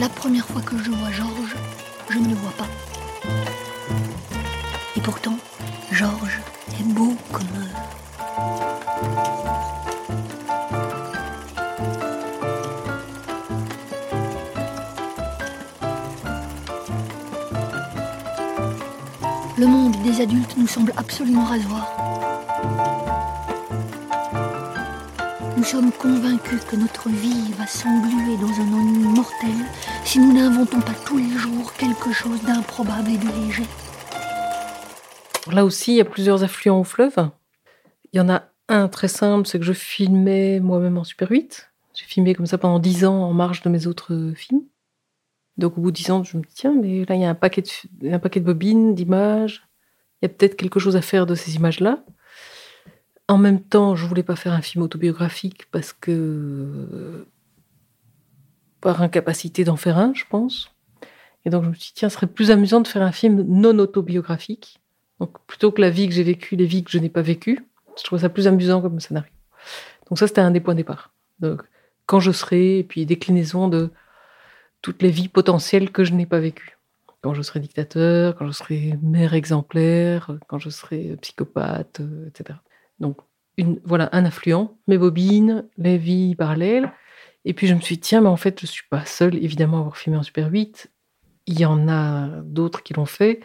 La 0.00 0.08
première 0.08 0.46
fois 0.46 0.62
que 0.62 0.76
je 0.78 0.90
vois 0.90 1.10
Georges, 1.12 1.56
je 2.10 2.18
ne 2.18 2.28
le 2.28 2.34
vois 2.34 2.52
pas. 2.52 2.68
Et 4.96 5.00
pourtant, 5.00 5.38
Georges 5.92 6.40
est 6.80 6.92
beau 6.92 7.14
comme 7.30 7.46
eux. 7.56 7.72
Le 19.62 19.68
monde 19.68 19.94
des 20.02 20.20
adultes 20.20 20.56
nous 20.56 20.66
semble 20.66 20.92
absolument 20.96 21.44
rasoir. 21.44 21.86
Nous 25.56 25.62
sommes 25.62 25.92
convaincus 25.92 26.64
que 26.64 26.74
notre 26.74 27.08
vie 27.08 27.52
va 27.56 27.68
s'engluer 27.68 28.36
dans 28.38 28.48
un 28.48 28.72
ennui 28.76 29.04
mortel 29.04 29.54
si 30.04 30.18
nous 30.18 30.32
n'inventons 30.32 30.80
pas 30.80 30.94
tous 31.06 31.16
les 31.16 31.38
jours 31.38 31.72
quelque 31.74 32.12
chose 32.12 32.42
d'improbable 32.42 33.10
et 33.10 33.18
de 33.18 33.46
léger. 33.46 33.62
Là 35.52 35.64
aussi, 35.64 35.92
il 35.92 35.98
y 35.98 36.00
a 36.00 36.06
plusieurs 36.06 36.42
affluents 36.42 36.80
au 36.80 36.84
fleuve. 36.84 37.30
Il 38.12 38.16
y 38.16 38.20
en 38.20 38.30
a 38.30 38.42
un 38.68 38.88
très 38.88 39.06
simple, 39.06 39.46
c'est 39.46 39.60
que 39.60 39.64
je 39.64 39.72
filmais 39.72 40.58
moi-même 40.58 40.98
en 40.98 41.04
Super 41.04 41.30
8. 41.30 41.70
J'ai 41.94 42.06
filmé 42.06 42.34
comme 42.34 42.46
ça 42.46 42.58
pendant 42.58 42.80
10 42.80 43.04
ans 43.04 43.22
en 43.22 43.32
marge 43.32 43.62
de 43.62 43.70
mes 43.70 43.86
autres 43.86 44.32
films. 44.34 44.62
Donc 45.58 45.76
au 45.76 45.80
bout 45.80 45.90
de 45.90 45.96
10 45.96 46.10
ans, 46.10 46.24
je 46.24 46.36
me 46.36 46.42
dis, 46.42 46.54
tiens, 46.54 46.74
mais 46.74 47.04
là, 47.04 47.14
il 47.14 47.20
y 47.20 47.24
a 47.24 47.30
un 47.30 47.34
paquet 47.34 47.62
de, 47.62 48.10
un 48.10 48.18
paquet 48.18 48.40
de 48.40 48.44
bobines, 48.44 48.94
d'images. 48.94 49.66
Il 50.20 50.26
y 50.26 50.26
a 50.26 50.28
peut-être 50.28 50.56
quelque 50.56 50.80
chose 50.80 50.96
à 50.96 51.02
faire 51.02 51.26
de 51.26 51.34
ces 51.34 51.56
images-là. 51.56 52.04
En 53.28 53.38
même 53.38 53.60
temps, 53.60 53.94
je 53.94 54.06
voulais 54.06 54.22
pas 54.22 54.36
faire 54.36 54.52
un 54.52 54.62
film 54.62 54.82
autobiographique 54.82 55.66
parce 55.70 55.92
que 55.92 57.26
par 58.80 59.00
incapacité 59.02 59.64
d'en 59.64 59.76
faire 59.76 59.98
un, 59.98 60.12
je 60.14 60.24
pense. 60.28 60.70
Et 61.44 61.50
donc 61.50 61.64
je 61.64 61.68
me 61.68 61.74
suis 61.74 61.88
dit, 61.88 61.92
tiens, 61.94 62.08
ce 62.08 62.16
serait 62.16 62.26
plus 62.26 62.50
amusant 62.50 62.80
de 62.80 62.88
faire 62.88 63.02
un 63.02 63.12
film 63.12 63.42
non 63.42 63.78
autobiographique. 63.78 64.80
Donc 65.20 65.38
plutôt 65.46 65.70
que 65.70 65.80
la 65.80 65.90
vie 65.90 66.08
que 66.08 66.14
j'ai 66.14 66.22
vécue, 66.22 66.56
les 66.56 66.66
vies 66.66 66.84
que 66.84 66.90
je 66.90 66.98
n'ai 66.98 67.08
pas 67.08 67.22
vécues, 67.22 67.64
je 67.96 68.04
trouve 68.04 68.18
ça 68.18 68.28
plus 68.28 68.46
amusant 68.46 68.80
comme 68.80 69.00
scénario. 69.00 69.30
Donc 70.08 70.18
ça, 70.18 70.26
c'était 70.26 70.40
un 70.40 70.50
des 70.50 70.60
points 70.60 70.74
de 70.74 70.78
départ. 70.78 71.12
Donc 71.40 71.62
quand 72.06 72.20
je 72.20 72.32
serai, 72.32 72.78
et 72.78 72.84
puis 72.84 73.06
déclinaison 73.06 73.68
de 73.68 73.90
toutes 74.82 75.02
les 75.02 75.10
vies 75.10 75.28
potentielles 75.28 75.90
que 75.90 76.04
je 76.04 76.12
n'ai 76.12 76.26
pas 76.26 76.40
vécues. 76.40 76.78
Quand 77.22 77.34
je 77.34 77.42
serai 77.42 77.60
dictateur, 77.60 78.36
quand 78.36 78.46
je 78.46 78.52
serai 78.52 78.98
mère 79.00 79.32
exemplaire, 79.34 80.36
quand 80.48 80.58
je 80.58 80.70
serai 80.70 81.16
psychopathe, 81.22 82.00
euh, 82.00 82.28
etc. 82.28 82.58
Donc 82.98 83.18
voilà 83.84 84.08
un 84.12 84.24
affluent, 84.24 84.76
mes 84.88 84.98
bobines, 84.98 85.68
les 85.78 85.98
vies 85.98 86.34
parallèles. 86.34 86.92
Et 87.44 87.54
puis 87.54 87.66
je 87.66 87.74
me 87.74 87.80
suis 87.80 87.96
dit, 87.96 88.00
tiens, 88.00 88.20
mais 88.20 88.28
en 88.28 88.36
fait, 88.36 88.60
je 88.60 88.66
ne 88.66 88.70
suis 88.70 88.86
pas 88.88 89.04
seule, 89.04 89.36
évidemment, 89.36 89.78
à 89.78 89.80
avoir 89.80 89.96
filmé 89.96 90.18
en 90.18 90.22
Super 90.22 90.50
8. 90.50 90.90
Il 91.46 91.58
y 91.58 91.64
en 91.64 91.88
a 91.88 92.28
d'autres 92.42 92.82
qui 92.82 92.94
l'ont 92.94 93.06
fait. 93.06 93.40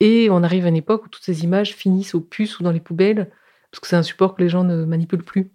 Et 0.00 0.28
on 0.30 0.42
arrive 0.42 0.66
à 0.66 0.68
une 0.68 0.76
époque 0.76 1.06
où 1.06 1.08
toutes 1.08 1.24
ces 1.24 1.44
images 1.44 1.74
finissent 1.74 2.14
aux 2.14 2.20
puces 2.20 2.58
ou 2.60 2.62
dans 2.62 2.72
les 2.72 2.80
poubelles, 2.80 3.30
parce 3.70 3.80
que 3.80 3.86
c'est 3.86 3.96
un 3.96 4.02
support 4.02 4.34
que 4.34 4.42
les 4.42 4.48
gens 4.48 4.64
ne 4.64 4.84
manipulent 4.84 5.24
plus. 5.24 5.50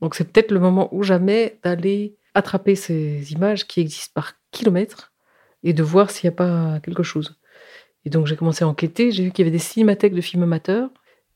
Donc 0.00 0.14
c'est 0.14 0.30
peut-être 0.30 0.50
le 0.50 0.60
moment 0.60 0.94
ou 0.94 1.02
jamais 1.02 1.58
d'aller 1.62 2.16
attraper 2.34 2.74
ces 2.74 3.32
images 3.32 3.66
qui 3.66 3.80
existent 3.80 4.12
par 4.14 4.34
et 5.62 5.72
de 5.72 5.82
voir 5.82 6.10
s'il 6.10 6.28
n'y 6.28 6.34
a 6.34 6.36
pas 6.36 6.80
quelque 6.80 7.02
chose. 7.02 7.38
Et 8.04 8.10
donc 8.10 8.26
j'ai 8.26 8.36
commencé 8.36 8.64
à 8.64 8.68
enquêter, 8.68 9.10
j'ai 9.10 9.24
vu 9.24 9.30
qu'il 9.30 9.44
y 9.44 9.48
avait 9.48 9.56
des 9.56 9.62
cinémathèques 9.62 10.14
de 10.14 10.20
films 10.20 10.44
amateurs, 10.44 10.90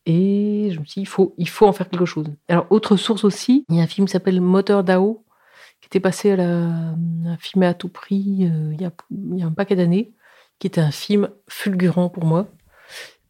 et 0.07 0.71
je 0.73 0.81
me 0.81 0.85
suis 0.85 1.01
dit, 1.01 1.03
il 1.03 1.09
faut, 1.09 1.35
il 1.37 1.49
faut 1.49 1.67
en 1.67 1.73
faire 1.73 1.89
quelque 1.89 2.07
chose. 2.07 2.27
Alors, 2.49 2.67
autre 2.71 2.97
source 2.97 3.25
aussi, 3.25 3.65
il 3.69 3.77
y 3.77 3.81
a 3.81 3.83
un 3.83 3.87
film 3.87 4.07
qui 4.07 4.13
s'appelle 4.13 4.41
Moteur 4.41 4.83
d'Ao, 4.83 5.25
qui 5.81 5.87
était 5.87 6.01
passé 6.01 6.33
à 6.33 6.37
la, 6.37 6.95
filmé 7.39 7.67
à 7.67 7.75
tout 7.75 7.89
prix 7.89 8.47
euh, 8.47 8.73
il, 8.73 8.81
y 8.81 8.85
a, 8.85 8.93
il, 9.11 9.39
y 9.39 9.43
a, 9.43 9.47
un 9.47 9.53
paquet 9.53 9.77
d'années, 9.77 10.13
qui 10.59 10.67
était 10.67 10.81
un 10.81 10.91
film 10.91 11.29
fulgurant 11.49 12.09
pour 12.09 12.25
moi, 12.25 12.49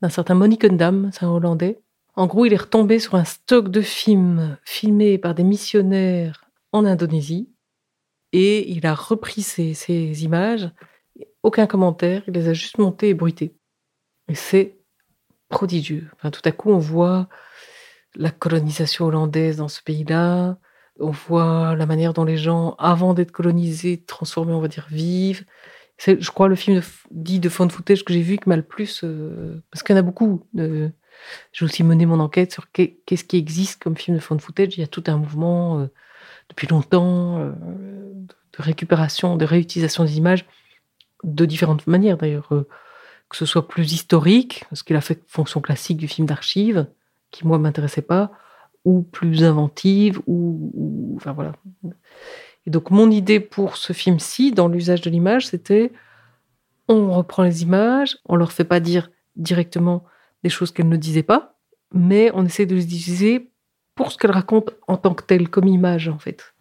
d'un 0.00 0.08
certain 0.08 0.34
Monique 0.34 0.62
c'est 0.62 1.24
un 1.24 1.28
Hollandais. 1.28 1.80
En 2.14 2.26
gros, 2.26 2.44
il 2.44 2.52
est 2.52 2.56
retombé 2.60 2.98
sur 2.98 3.14
un 3.14 3.24
stock 3.24 3.70
de 3.70 3.80
films 3.80 4.56
filmés 4.64 5.18
par 5.18 5.34
des 5.34 5.44
missionnaires 5.44 6.44
en 6.72 6.84
Indonésie, 6.84 7.48
et 8.32 8.70
il 8.70 8.86
a 8.86 8.94
repris 8.94 9.42
ces, 9.42 10.24
images, 10.24 10.70
aucun 11.42 11.66
commentaire, 11.66 12.22
il 12.28 12.34
les 12.34 12.48
a 12.48 12.52
juste 12.52 12.78
montées 12.78 13.10
et 13.10 13.14
bruitées. 13.14 13.56
Et 14.28 14.34
c'est 14.34 14.78
prodigieux. 15.48 16.08
Enfin, 16.14 16.30
tout 16.30 16.42
à 16.44 16.52
coup, 16.52 16.70
on 16.70 16.78
voit 16.78 17.28
la 18.14 18.30
colonisation 18.30 19.06
hollandaise 19.06 19.56
dans 19.56 19.68
ce 19.68 19.82
pays-là, 19.82 20.58
on 20.98 21.10
voit 21.10 21.74
la 21.76 21.86
manière 21.86 22.12
dont 22.12 22.24
les 22.24 22.36
gens, 22.36 22.74
avant 22.78 23.14
d'être 23.14 23.32
colonisés, 23.32 24.02
transformés, 24.04 24.52
on 24.52 24.60
va 24.60 24.68
dire, 24.68 24.86
vivent. 24.90 25.44
C'est, 25.98 26.20
je 26.20 26.30
crois, 26.30 26.48
le 26.48 26.54
film 26.56 26.80
dit 27.10 27.40
de 27.40 27.48
de 27.48 27.52
footage 27.52 28.04
que 28.04 28.12
j'ai 28.12 28.22
vu 28.22 28.38
qui 28.38 28.48
m'a 28.48 28.56
le 28.56 28.62
plus, 28.62 29.02
euh, 29.04 29.62
parce 29.70 29.82
qu'il 29.82 29.94
y 29.94 29.98
en 29.98 30.00
a 30.00 30.02
beaucoup. 30.02 30.46
j'ai 30.54 31.64
aussi 31.64 31.82
mené 31.84 32.06
mon 32.06 32.20
enquête 32.20 32.52
sur 32.52 32.70
qu'est-ce 32.72 33.24
qui 33.24 33.36
existe 33.36 33.82
comme 33.82 33.96
film 33.96 34.18
de 34.18 34.34
de 34.34 34.40
footage. 34.42 34.76
Il 34.76 34.80
y 34.80 34.84
a 34.84 34.86
tout 34.86 35.04
un 35.06 35.16
mouvement 35.16 35.80
euh, 35.80 35.86
depuis 36.50 36.66
longtemps 36.66 37.38
euh, 37.38 37.52
de 37.52 38.62
récupération, 38.62 39.36
de 39.36 39.44
réutilisation 39.46 40.04
des 40.04 40.18
images 40.18 40.44
de 41.24 41.44
différentes 41.46 41.86
manières 41.86 42.18
d'ailleurs 42.18 42.50
que 43.30 43.36
ce 43.36 43.46
soit 43.46 43.66
plus 43.66 43.92
historique, 43.92 44.64
parce 44.68 44.82
qu'il 44.82 44.96
a 44.96 45.00
fait 45.00 45.22
fonction 45.28 45.60
classique 45.60 45.96
du 45.96 46.08
film 46.08 46.26
d'archives, 46.26 46.86
qui 47.30 47.46
moi 47.46 47.58
m'intéressait 47.58 48.02
pas, 48.02 48.32
ou 48.84 49.02
plus 49.02 49.44
inventive, 49.44 50.20
ou, 50.26 51.14
enfin 51.16 51.32
voilà. 51.32 51.52
Et 52.66 52.70
donc 52.70 52.90
mon 52.90 53.08
idée 53.10 53.38
pour 53.38 53.76
ce 53.76 53.92
film-ci, 53.92 54.52
dans 54.52 54.68
l'usage 54.68 55.00
de 55.00 55.10
l'image, 55.10 55.46
c'était 55.46 55.92
on 56.88 57.12
reprend 57.12 57.44
les 57.44 57.62
images, 57.62 58.18
on 58.26 58.34
leur 58.34 58.50
fait 58.50 58.64
pas 58.64 58.80
dire 58.80 59.10
directement 59.36 60.04
des 60.42 60.50
choses 60.50 60.72
qu'elles 60.72 60.88
ne 60.88 60.96
disaient 60.96 61.22
pas, 61.22 61.56
mais 61.94 62.32
on 62.34 62.44
essaie 62.44 62.66
de 62.66 62.74
les 62.74 62.84
utiliser 62.84 63.52
pour 63.94 64.12
ce 64.12 64.18
qu'elles 64.18 64.30
racontent 64.30 64.72
en 64.88 64.96
tant 64.96 65.14
que 65.14 65.24
telles, 65.24 65.48
comme 65.48 65.68
image 65.68 66.08
en 66.08 66.18
fait. 66.18 66.54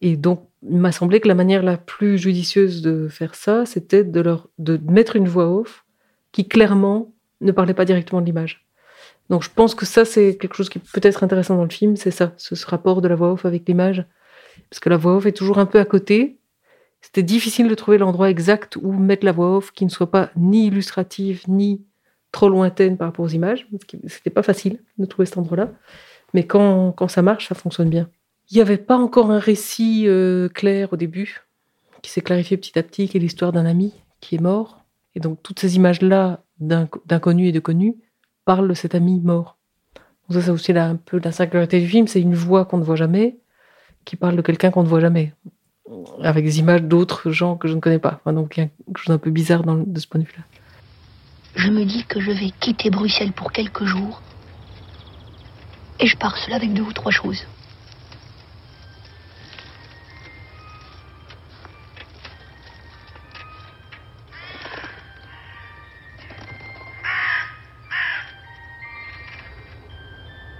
Et 0.00 0.16
donc, 0.16 0.48
il 0.62 0.76
m'a 0.76 0.92
semblé 0.92 1.20
que 1.20 1.28
la 1.28 1.34
manière 1.34 1.62
la 1.62 1.76
plus 1.76 2.18
judicieuse 2.18 2.82
de 2.82 3.08
faire 3.08 3.34
ça, 3.34 3.64
c'était 3.66 4.04
de 4.04 4.20
leur 4.20 4.48
mettre 4.86 5.16
une 5.16 5.28
voix 5.28 5.48
off 5.48 5.84
qui 6.32 6.46
clairement 6.46 7.12
ne 7.40 7.52
parlait 7.52 7.74
pas 7.74 7.84
directement 7.84 8.20
de 8.20 8.26
l'image. 8.26 8.66
Donc 9.30 9.42
je 9.42 9.50
pense 9.52 9.74
que 9.74 9.86
ça, 9.86 10.04
c'est 10.04 10.36
quelque 10.36 10.54
chose 10.54 10.68
qui 10.68 10.78
peut 10.78 11.00
être 11.02 11.24
intéressant 11.24 11.56
dans 11.56 11.64
le 11.64 11.70
film, 11.70 11.96
c'est 11.96 12.10
ça, 12.10 12.32
ce, 12.36 12.54
rapport 12.66 13.00
de 13.00 13.08
la 13.08 13.14
voix 13.14 13.32
off 13.32 13.44
avec 13.44 13.66
l'image. 13.66 14.04
Parce 14.70 14.80
que 14.80 14.88
la 14.88 14.96
voix 14.96 15.16
off 15.16 15.26
est 15.26 15.32
toujours 15.32 15.58
un 15.58 15.66
peu 15.66 15.78
à 15.78 15.84
côté. 15.84 16.38
C'était 17.00 17.22
difficile 17.22 17.68
de 17.68 17.74
trouver 17.74 17.98
l'endroit 17.98 18.30
exact 18.30 18.76
où 18.76 18.92
mettre 18.92 19.24
la 19.24 19.32
voix 19.32 19.56
off 19.56 19.72
qui 19.72 19.84
ne 19.84 19.90
soit 19.90 20.10
pas 20.10 20.30
ni 20.36 20.66
illustrative, 20.66 21.42
ni 21.48 21.84
trop 22.32 22.48
lointaine 22.48 22.96
par 22.96 23.08
rapport 23.08 23.24
aux 23.24 23.28
images. 23.28 23.68
C'était 24.06 24.30
pas 24.30 24.42
facile 24.42 24.80
de 24.98 25.06
trouver 25.06 25.26
cet 25.26 25.38
endroit-là. 25.38 25.72
Mais 26.34 26.46
quand, 26.46 26.92
quand, 26.92 27.08
ça 27.08 27.22
marche, 27.22 27.48
ça 27.48 27.54
fonctionne 27.54 27.88
bien. 27.88 28.08
Il 28.50 28.56
n'y 28.56 28.60
avait 28.60 28.76
pas 28.76 28.96
encore 28.96 29.30
un 29.30 29.38
récit 29.38 30.04
euh, 30.06 30.48
clair 30.48 30.92
au 30.92 30.96
début, 30.96 31.46
qui 32.02 32.10
s'est 32.10 32.20
clarifié 32.20 32.56
petit 32.56 32.78
à 32.78 32.82
petit, 32.82 33.08
qui 33.08 33.16
est 33.16 33.20
l'histoire 33.20 33.52
d'un 33.52 33.66
ami 33.66 33.92
qui 34.20 34.36
est 34.36 34.40
mort 34.40 34.86
et 35.16 35.20
donc 35.20 35.42
toutes 35.42 35.58
ces 35.58 35.76
images-là 35.76 36.42
d'inconnus 36.60 37.48
et 37.48 37.52
de 37.52 37.60
connus 37.60 37.96
parlent 38.44 38.68
de 38.68 38.74
cet 38.74 38.94
ami 38.94 39.20
mort. 39.20 39.56
Donc 40.28 40.38
ça, 40.38 40.42
c'est 40.42 40.50
aussi 40.50 40.72
là, 40.72 40.86
un 40.86 40.96
peu 40.96 41.20
la 41.22 41.32
singularité 41.32 41.80
du 41.80 41.88
film, 41.88 42.06
c'est 42.06 42.20
une 42.20 42.34
voix 42.34 42.64
qu'on 42.64 42.78
ne 42.78 42.84
voit 42.84 42.96
jamais, 42.96 43.38
qui 44.04 44.16
parle 44.16 44.36
de 44.36 44.42
quelqu'un 44.42 44.70
qu'on 44.70 44.82
ne 44.82 44.88
voit 44.88 45.00
jamais, 45.00 45.32
avec 46.22 46.44
des 46.44 46.58
images 46.58 46.82
d'autres 46.82 47.30
gens 47.30 47.56
que 47.56 47.66
je 47.66 47.74
ne 47.74 47.80
connais 47.80 47.98
pas. 47.98 48.20
donc 48.26 48.56
il 48.56 48.60
y 48.60 48.62
a 48.64 48.68
quelque 48.86 48.98
chose 48.98 49.08
d'un 49.08 49.18
peu 49.18 49.30
bizarre 49.30 49.64
dans, 49.64 49.76
de 49.76 49.98
ce 49.98 50.06
point 50.06 50.20
de 50.20 50.26
vue-là. 50.26 50.44
Je 51.54 51.70
me 51.70 51.84
dis 51.84 52.04
que 52.04 52.20
je 52.20 52.30
vais 52.30 52.50
quitter 52.60 52.90
Bruxelles 52.90 53.32
pour 53.32 53.52
quelques 53.52 53.84
jours, 53.84 54.20
et 55.98 56.06
je 56.06 56.16
pars 56.16 56.36
seul 56.36 56.54
avec 56.54 56.72
deux 56.72 56.82
ou 56.82 56.92
trois 56.92 57.12
choses. 57.12 57.46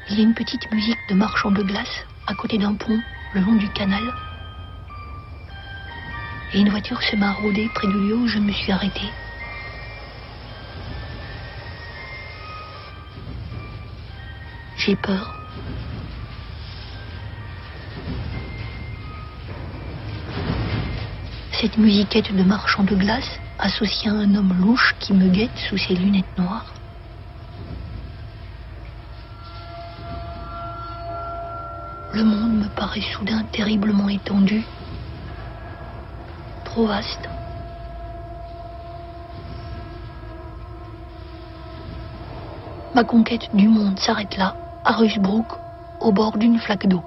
Il 0.09 0.21
y 0.21 0.21
a 0.21 0.23
une 0.23 0.35
petite 0.35 0.71
musique 0.73 0.99
de 1.11 1.15
marchand 1.15 1.51
de 1.51 1.63
glace 1.63 2.07
à 2.27 2.35
côté 2.35 2.57
d'un 2.59 2.75
pont 2.75 2.99
le 3.35 3.41
long 3.41 3.55
du 3.57 3.69
canal. 3.71 4.03
Et 6.55 6.61
une 6.61 6.71
voiture 6.71 7.03
se 7.03 7.17
m'a 7.17 7.33
rôdée 7.33 7.69
près 7.75 7.89
du 7.89 7.93
lieu 7.93 8.15
où 8.15 8.27
je 8.27 8.39
me 8.39 8.53
suis 8.53 8.73
arrêtée. 8.73 9.11
J'ai 14.87 14.95
peur. 14.95 15.35
Cette 21.61 21.77
musiquette 21.77 22.33
de 22.33 22.45
marchand 22.45 22.85
de 22.85 22.95
glace 22.95 23.41
associée 23.59 24.13
à 24.13 24.15
un 24.15 24.33
homme 24.37 24.55
louche 24.61 24.95
qui 25.01 25.13
me 25.13 25.29
guette 25.29 25.59
sous 25.69 25.77
ses 25.77 25.97
lunettes 25.97 26.39
noires. 26.39 26.73
Le 32.15 32.23
monde 32.23 32.53
me 32.53 32.69
paraît 32.77 33.01
soudain 33.01 33.43
terriblement 33.51 34.09
étendu, 34.09 34.63
trop 36.65 36.87
vaste. 36.87 37.29
Ma 42.95 43.03
conquête 43.03 43.49
du 43.53 43.67
monde 43.67 43.99
s'arrête 43.99 44.37
là, 44.37 44.55
à 44.87 44.93
Rusbrook, 44.93 45.47
au 46.01 46.13
bord 46.13 46.39
d'une 46.39 46.61
flaque 46.61 46.87
d'eau. 46.87 47.03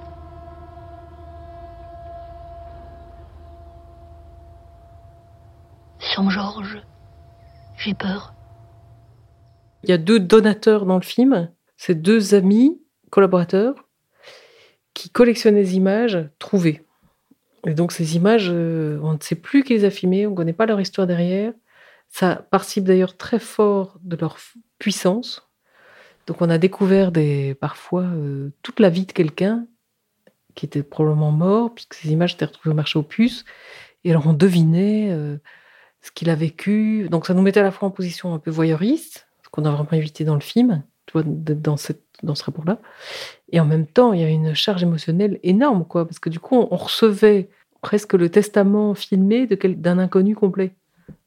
Sans 6.00 6.30
Georges, 6.30 6.82
j'ai 7.78 7.94
peur. 7.94 8.34
Il 9.84 9.90
y 9.90 9.94
a 9.94 9.98
deux 9.98 10.20
donateurs 10.20 10.86
dans 10.86 10.98
le 10.98 11.02
film, 11.02 11.50
c'est 11.78 11.96
deux 11.96 12.36
amis 12.36 12.82
collaborateurs 13.12 13.76
qui 14.94 15.10
collectionne 15.10 15.56
les 15.56 15.78
images 15.78 16.20
trouvées. 16.38 16.86
Et 17.66 17.74
donc 17.74 17.94
ces 17.94 18.18
images, 18.18 18.50
euh, 18.52 19.00
on 19.04 19.14
ne 19.14 19.20
sait 19.22 19.36
plus 19.36 19.64
qui 19.64 19.74
les 19.74 19.86
a 19.86 19.90
filmées, 19.90 20.28
on 20.28 20.32
ne 20.32 20.36
connaît 20.36 20.52
pas 20.52 20.66
leur 20.66 20.82
histoire 20.82 21.08
derrière. 21.08 21.54
Ça 22.10 22.46
participe 22.52 22.84
d'ailleurs 22.84 23.16
très 23.16 23.40
fort 23.40 23.98
de 24.04 24.18
leur 24.18 24.38
puissance. 24.80 25.49
Donc 26.30 26.44
on 26.44 26.50
a 26.52 26.60
découvert 26.60 27.12
des, 27.12 27.56
parfois 27.56 28.04
euh, 28.04 28.52
toute 28.62 28.80
la 28.80 28.92
vie 28.92 29.08
de 29.08 29.12
quelqu'un 29.12 29.66
qui 30.54 30.68
était 30.68 30.84
probablement 30.84 31.32
mort, 31.32 31.74
puisque 31.74 31.96
ces 31.96 32.12
images 32.12 32.36
étaient 32.36 32.46
retrouvées 32.46 32.72
au 32.72 32.76
marché 32.76 33.00
aux 33.00 33.04
puces. 33.04 33.46
Et 34.04 34.12
alors 34.12 34.28
on 34.28 34.34
devinait 34.34 35.10
euh, 35.10 35.38
ce 36.02 36.12
qu'il 36.12 36.30
a 36.30 36.36
vécu. 36.36 37.10
Donc 37.10 37.26
ça 37.26 37.34
nous 37.34 37.42
mettait 37.42 37.62
à 37.62 37.64
la 37.64 37.72
fois 37.72 37.88
en 37.88 37.92
position 37.92 38.36
un 38.36 38.38
peu 38.38 38.52
voyeuriste, 38.52 39.28
ce 39.44 39.50
qu'on 39.50 39.66
a 39.66 39.72
vraiment 39.72 39.92
évité 39.94 40.24
dans 40.24 40.36
le 40.36 40.42
film, 40.42 40.84
dans 41.16 41.78
ce 41.78 42.44
rapport-là. 42.44 42.78
Et 43.52 43.60
en 43.60 43.66
même 43.66 43.88
temps, 43.88 44.14
il 44.14 44.22
y 44.22 44.24
a 44.24 44.30
une 44.30 44.54
charge 44.54 44.84
émotionnelle 44.84 45.40
énorme, 45.42 45.84
quoi, 45.84 46.06
parce 46.06 46.20
que 46.20 46.30
du 46.30 46.40
coup, 46.40 46.68
on 46.70 46.76
recevait 46.76 47.50
presque 47.82 48.14
le 48.14 48.30
testament 48.30 48.94
filmé 48.94 49.48
d'un 49.48 49.98
inconnu 49.98 50.36
complet. 50.36 50.76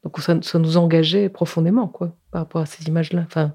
Donc 0.03 0.17
ça, 0.21 0.41
ça, 0.41 0.59
nous 0.59 0.77
engageait 0.77 1.27
profondément, 1.27 1.89
quoi, 1.89 2.15
par 2.31 2.43
rapport 2.43 2.61
à 2.61 2.65
ces 2.65 2.85
images-là. 2.85 3.23
Enfin, 3.25 3.53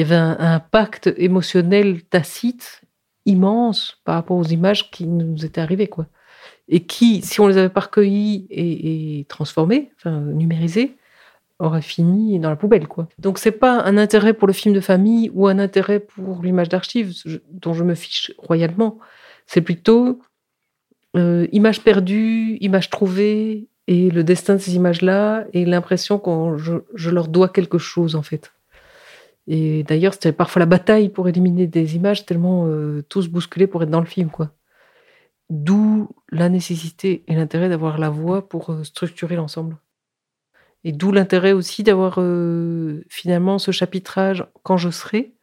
il 0.00 0.08
y 0.08 0.12
avait 0.12 0.16
un, 0.16 0.60
pacte 0.60 1.12
émotionnel 1.18 2.02
tacite 2.04 2.80
immense 3.26 4.00
par 4.04 4.14
rapport 4.14 4.38
aux 4.38 4.44
images 4.44 4.90
qui 4.90 5.06
nous 5.06 5.44
étaient 5.44 5.60
arrivées, 5.60 5.88
quoi. 5.88 6.06
Et 6.68 6.80
qui, 6.80 7.20
si 7.20 7.38
on 7.40 7.48
les 7.48 7.58
avait 7.58 7.68
pas 7.68 7.86
et, 7.98 9.18
et 9.20 9.24
transformées, 9.24 9.90
enfin 9.96 10.20
numérisées, 10.20 10.96
aurait 11.58 11.82
fini 11.82 12.38
dans 12.38 12.48
la 12.48 12.56
poubelle, 12.56 12.88
quoi. 12.88 13.08
Donc 13.18 13.38
c'est 13.38 13.52
pas 13.52 13.82
un 13.82 13.98
intérêt 13.98 14.32
pour 14.32 14.46
le 14.46 14.54
film 14.54 14.74
de 14.74 14.80
famille 14.80 15.30
ou 15.34 15.46
un 15.48 15.58
intérêt 15.58 16.00
pour 16.00 16.42
l'image 16.42 16.70
d'archives 16.70 17.12
dont 17.50 17.74
je 17.74 17.84
me 17.84 17.94
fiche 17.94 18.32
royalement. 18.38 18.98
C'est 19.44 19.60
plutôt 19.60 20.20
euh, 21.14 21.46
image 21.52 21.82
perdue, 21.82 22.56
image 22.62 22.88
trouvée 22.88 23.68
et 23.86 24.08
le 24.08 24.24
destin 24.24 24.54
de 24.54 24.60
ces 24.60 24.76
images-là 24.76 25.44
et 25.52 25.66
l'impression 25.66 26.18
que 26.18 26.56
je, 26.94 27.10
leur 27.10 27.28
dois 27.28 27.50
quelque 27.50 27.76
chose 27.76 28.14
en 28.14 28.22
fait. 28.22 28.52
Et 29.52 29.82
d'ailleurs, 29.82 30.14
c'était 30.14 30.30
parfois 30.30 30.60
la 30.60 30.66
bataille 30.66 31.08
pour 31.08 31.28
éliminer 31.28 31.66
des 31.66 31.96
images 31.96 32.24
tellement 32.24 32.66
euh, 32.68 33.02
tous 33.08 33.26
bousculés 33.26 33.66
pour 33.66 33.82
être 33.82 33.90
dans 33.90 33.98
le 33.98 34.06
film, 34.06 34.30
quoi. 34.30 34.52
D'où 35.50 36.08
la 36.30 36.48
nécessité 36.48 37.24
et 37.26 37.34
l'intérêt 37.34 37.68
d'avoir 37.68 37.98
la 37.98 38.10
voix 38.10 38.48
pour 38.48 38.70
euh, 38.70 38.84
structurer 38.84 39.34
l'ensemble. 39.34 39.76
Et 40.84 40.92
d'où 40.92 41.10
l'intérêt 41.10 41.50
aussi 41.50 41.82
d'avoir 41.82 42.18
euh, 42.18 43.02
finalement 43.08 43.58
ce 43.58 43.72
chapitrage 43.72 44.46
quand 44.62 44.76
je 44.76 44.90
serai. 44.90 45.34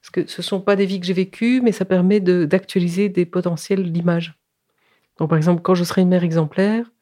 Parce 0.00 0.10
que 0.10 0.30
ce 0.30 0.40
ne 0.40 0.44
sont 0.44 0.60
pas 0.60 0.76
des 0.76 0.86
vies 0.86 1.00
que 1.00 1.06
j'ai 1.06 1.12
vécues, 1.12 1.60
mais 1.60 1.72
ça 1.72 1.84
permet 1.84 2.20
d'actualiser 2.20 3.08
des 3.08 3.26
potentiels 3.26 3.90
d'images. 3.90 4.38
Donc, 5.18 5.30
par 5.30 5.36
exemple, 5.36 5.62
quand 5.62 5.74
je 5.74 5.82
serai 5.82 6.02
une 6.02 6.10
mère 6.10 6.22
exemplaire, 6.22 6.92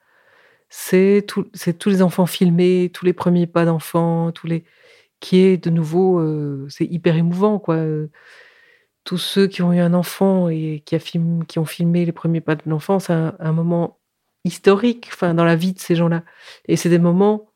c'est 0.71 1.27
tous 1.27 1.90
les 1.90 2.01
enfants 2.01 2.25
filmés, 2.25 2.90
tous 2.95 3.05
les 3.05 3.12
premiers 3.12 3.47
pas 3.47 3.66
d'enfants, 3.66 4.33
tous 4.33 4.47
les 4.47 4.64
qui 5.20 5.38
est 5.40 5.57
de 5.57 5.70
nouveau, 5.70 6.20
euh, 6.20 6.66
c'est 6.68 6.85
hyper 6.85 7.16
émouvant, 7.16 7.59
quoi. 7.59 7.79
Tous 9.05 9.18
ceux 9.18 9.46
qui 9.46 9.62
ont 9.62 9.72
eu 9.72 9.79
un 9.79 9.94
enfant 9.94 10.48
et 10.48 10.83
qui, 10.85 10.96
a 10.96 10.98
qui 10.98 11.59
ont 11.59 11.64
filmé 11.64 12.05
les 12.05 12.12
premiers 12.12 12.40
pas 12.40 12.57
de 12.57 12.62
l'enfant, 12.66 12.98
c'est 12.98 13.12
un, 13.12 13.52
moment 13.52 13.98
historique, 14.44 15.09
enfin, 15.12 15.33
dans 15.33 15.44
la 15.44 15.57
vie 15.57 15.72
de 15.72 15.79
ces 15.79 15.94
gens-là. 15.94 16.24
Et 16.66 16.76
c'est 16.76 16.88
des 16.88 16.98
moments 16.98 17.50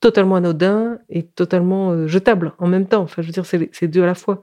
totalement 0.00 0.36
anodin 0.36 0.98
et 1.08 1.24
totalement 1.24 1.90
euh, 1.92 2.06
jetable 2.06 2.52
en 2.58 2.66
même 2.66 2.86
temps. 2.86 3.02
Enfin, 3.02 3.22
je 3.22 3.26
veux 3.28 3.32
dire, 3.32 3.46
c'est 3.46 3.88
deux 3.88 4.02
à 4.02 4.06
la 4.06 4.14
fois. 4.14 4.42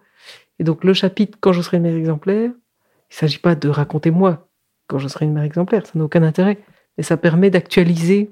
Et 0.59 0.63
donc, 0.63 0.83
le 0.83 0.93
chapitre, 0.93 1.37
quand 1.39 1.53
je 1.53 1.61
serai 1.61 1.77
une 1.77 1.83
mère 1.83 1.95
exemplaire, 1.95 2.49
il 2.49 3.13
ne 3.13 3.15
s'agit 3.15 3.39
pas 3.39 3.55
de 3.55 3.69
raconter 3.69 4.11
moi 4.11 4.47
quand 4.87 4.99
je 4.99 5.07
serai 5.07 5.25
une 5.25 5.33
mère 5.33 5.43
exemplaire, 5.43 5.85
ça 5.85 5.93
n'a 5.95 6.05
aucun 6.05 6.23
intérêt. 6.23 6.57
Mais 6.97 7.03
ça 7.03 7.17
permet 7.17 7.49
d'actualiser 7.49 8.31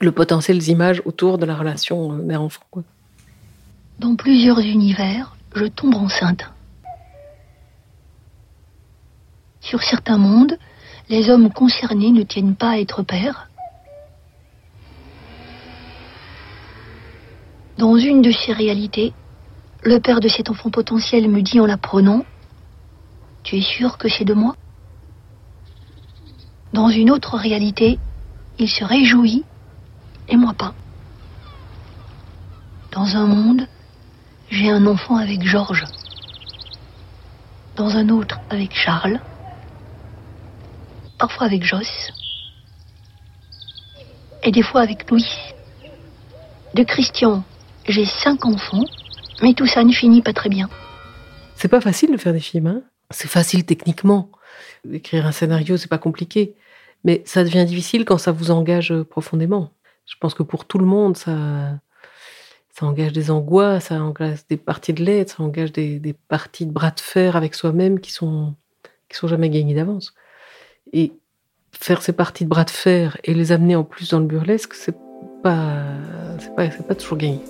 le 0.00 0.12
potentiel 0.12 0.58
des 0.58 0.70
images 0.70 1.02
autour 1.04 1.38
de 1.38 1.46
la 1.46 1.54
relation 1.54 2.12
euh, 2.12 2.16
mère-enfant. 2.16 2.62
Dans 4.00 4.16
plusieurs 4.16 4.60
univers, 4.60 5.36
je 5.54 5.66
tombe 5.66 5.94
enceinte. 5.94 6.50
Sur 9.60 9.82
certains 9.82 10.16
mondes, 10.16 10.56
les 11.10 11.28
hommes 11.28 11.52
concernés 11.52 12.10
ne 12.10 12.22
tiennent 12.22 12.56
pas 12.56 12.70
à 12.70 12.78
être 12.78 13.02
pères, 13.02 13.50
Dans 17.76 17.96
une 17.96 18.22
de 18.22 18.30
ces 18.30 18.54
réalités, 18.54 19.12
le 19.82 20.00
père 20.00 20.20
de 20.20 20.28
cet 20.28 20.48
enfant 20.48 20.70
potentiel 20.70 21.28
me 21.28 21.42
dit 21.42 21.60
en 21.60 21.66
l'apprenant 21.66 22.24
Tu 23.42 23.56
es 23.56 23.62
sûr 23.62 23.98
que 23.98 24.08
c'est 24.08 24.24
de 24.24 24.34
moi? 24.34 24.56
Dans 26.72 26.88
une 26.88 27.10
autre 27.10 27.36
réalité, 27.36 27.98
il 28.58 28.70
se 28.70 28.82
réjouit 28.82 29.44
et 30.28 30.36
moi 30.38 30.54
pas. 30.54 30.72
Dans 32.92 33.16
un 33.16 33.26
monde, 33.26 33.66
j'ai 34.50 34.70
un 34.70 34.86
enfant 34.86 35.16
avec 35.16 35.42
Georges. 35.42 35.84
Dans 37.76 37.96
un 37.96 38.08
autre 38.08 38.38
avec 38.50 38.74
Charles. 38.74 39.20
Parfois 41.18 41.46
avec 41.46 41.62
Joss. 41.62 42.12
Et 44.42 44.50
des 44.50 44.62
fois 44.62 44.80
avec 44.80 45.10
Louis. 45.10 45.26
De 46.74 46.82
Christian 46.82 47.44
j'ai 47.88 48.04
cinq 48.04 48.44
enfants, 48.44 48.84
mais 49.42 49.54
tout 49.54 49.66
ça 49.66 49.82
ne 49.82 49.92
finit 49.92 50.22
pas 50.22 50.32
très 50.32 50.48
bien. 50.48 50.68
C'est 51.56 51.68
pas 51.68 51.80
facile 51.80 52.12
de 52.12 52.16
faire 52.16 52.32
des 52.32 52.40
films, 52.40 52.66
hein 52.66 52.82
C'est 53.10 53.28
facile 53.28 53.64
techniquement. 53.64 54.30
Écrire 54.90 55.26
un 55.26 55.32
scénario, 55.32 55.76
c'est 55.76 55.88
pas 55.88 55.98
compliqué. 55.98 56.54
Mais 57.04 57.22
ça 57.24 57.42
devient 57.42 57.64
difficile 57.64 58.04
quand 58.04 58.18
ça 58.18 58.32
vous 58.32 58.50
engage 58.50 58.94
profondément. 59.04 59.72
Je 60.06 60.14
pense 60.20 60.34
que 60.34 60.42
pour 60.42 60.66
tout 60.66 60.78
le 60.78 60.86
monde, 60.86 61.16
ça, 61.16 61.78
ça 62.80 62.86
engage 62.86 63.12
des 63.12 63.30
angoisses, 63.30 63.84
ça 63.84 64.02
engage 64.02 64.46
des 64.48 64.56
parties 64.56 64.94
de 64.94 65.04
l'aide, 65.04 65.28
ça 65.28 65.42
engage 65.42 65.70
des, 65.70 65.98
des, 65.98 66.14
parties 66.14 66.64
de 66.64 66.72
bras 66.72 66.90
de 66.90 67.00
fer 67.00 67.36
avec 67.36 67.54
soi-même 67.54 68.00
qui 68.00 68.10
sont, 68.10 68.54
qui 69.10 69.18
sont 69.18 69.28
jamais 69.28 69.50
gagnées 69.50 69.74
d'avance. 69.74 70.14
Et 70.94 71.12
faire 71.72 72.00
ces 72.00 72.14
parties 72.14 72.44
de 72.44 72.48
bras 72.48 72.64
de 72.64 72.70
fer 72.70 73.18
et 73.24 73.34
les 73.34 73.52
amener 73.52 73.76
en 73.76 73.84
plus 73.84 74.08
dans 74.08 74.18
le 74.18 74.24
burlesque, 74.24 74.72
c'est 74.72 74.96
pas, 75.42 75.84
c'est 76.38 76.54
pas, 76.56 76.68
pas 76.68 76.94
toujours 76.94 77.18
gagné. 77.18 77.40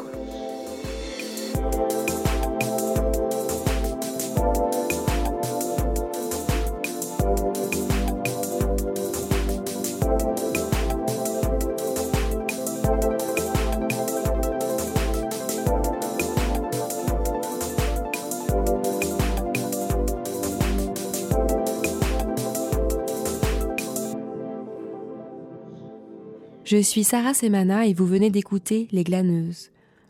Je 26.81 26.85
suis 26.87 27.05
Sarah 27.05 27.35
Semana 27.35 27.85
et 27.85 27.93
vous 27.93 28.07
venez 28.07 28.31
d'écouter 28.31 28.88
Les 28.90 29.05
Glaneuses, 29.05 29.69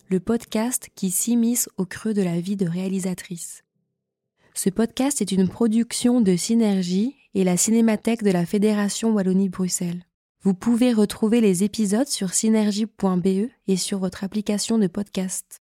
le 0.09 0.21
podcast 0.21 0.89
qui 0.95 1.11
s'immisce 1.11 1.69
au 1.79 1.85
creux 1.85 2.15
de 2.15 2.23
la 2.23 2.39
vie 2.39 2.55
de 2.55 2.65
réalisatrice. 2.65 3.65
Ce 4.55 4.71
podcast 4.71 5.21
est 5.21 5.33
une 5.33 5.49
production 5.49 6.21
de 6.21 6.37
Synergie 6.37 7.17
et 7.35 7.43
la 7.43 7.57
Cinémathèque 7.57 8.23
de 8.23 8.31
la 8.31 8.47
Fédération 8.47 9.11
Wallonie-Bruxelles. 9.11 10.05
Vous 10.43 10.55
pouvez 10.55 10.93
retrouver 10.93 11.41
les 11.41 11.65
épisodes 11.65 12.07
sur 12.07 12.35
synergie.be 12.35 13.51
et 13.67 13.77
sur 13.77 13.99
votre 13.99 14.23
application 14.23 14.79
de 14.79 14.87
podcast. 14.87 15.60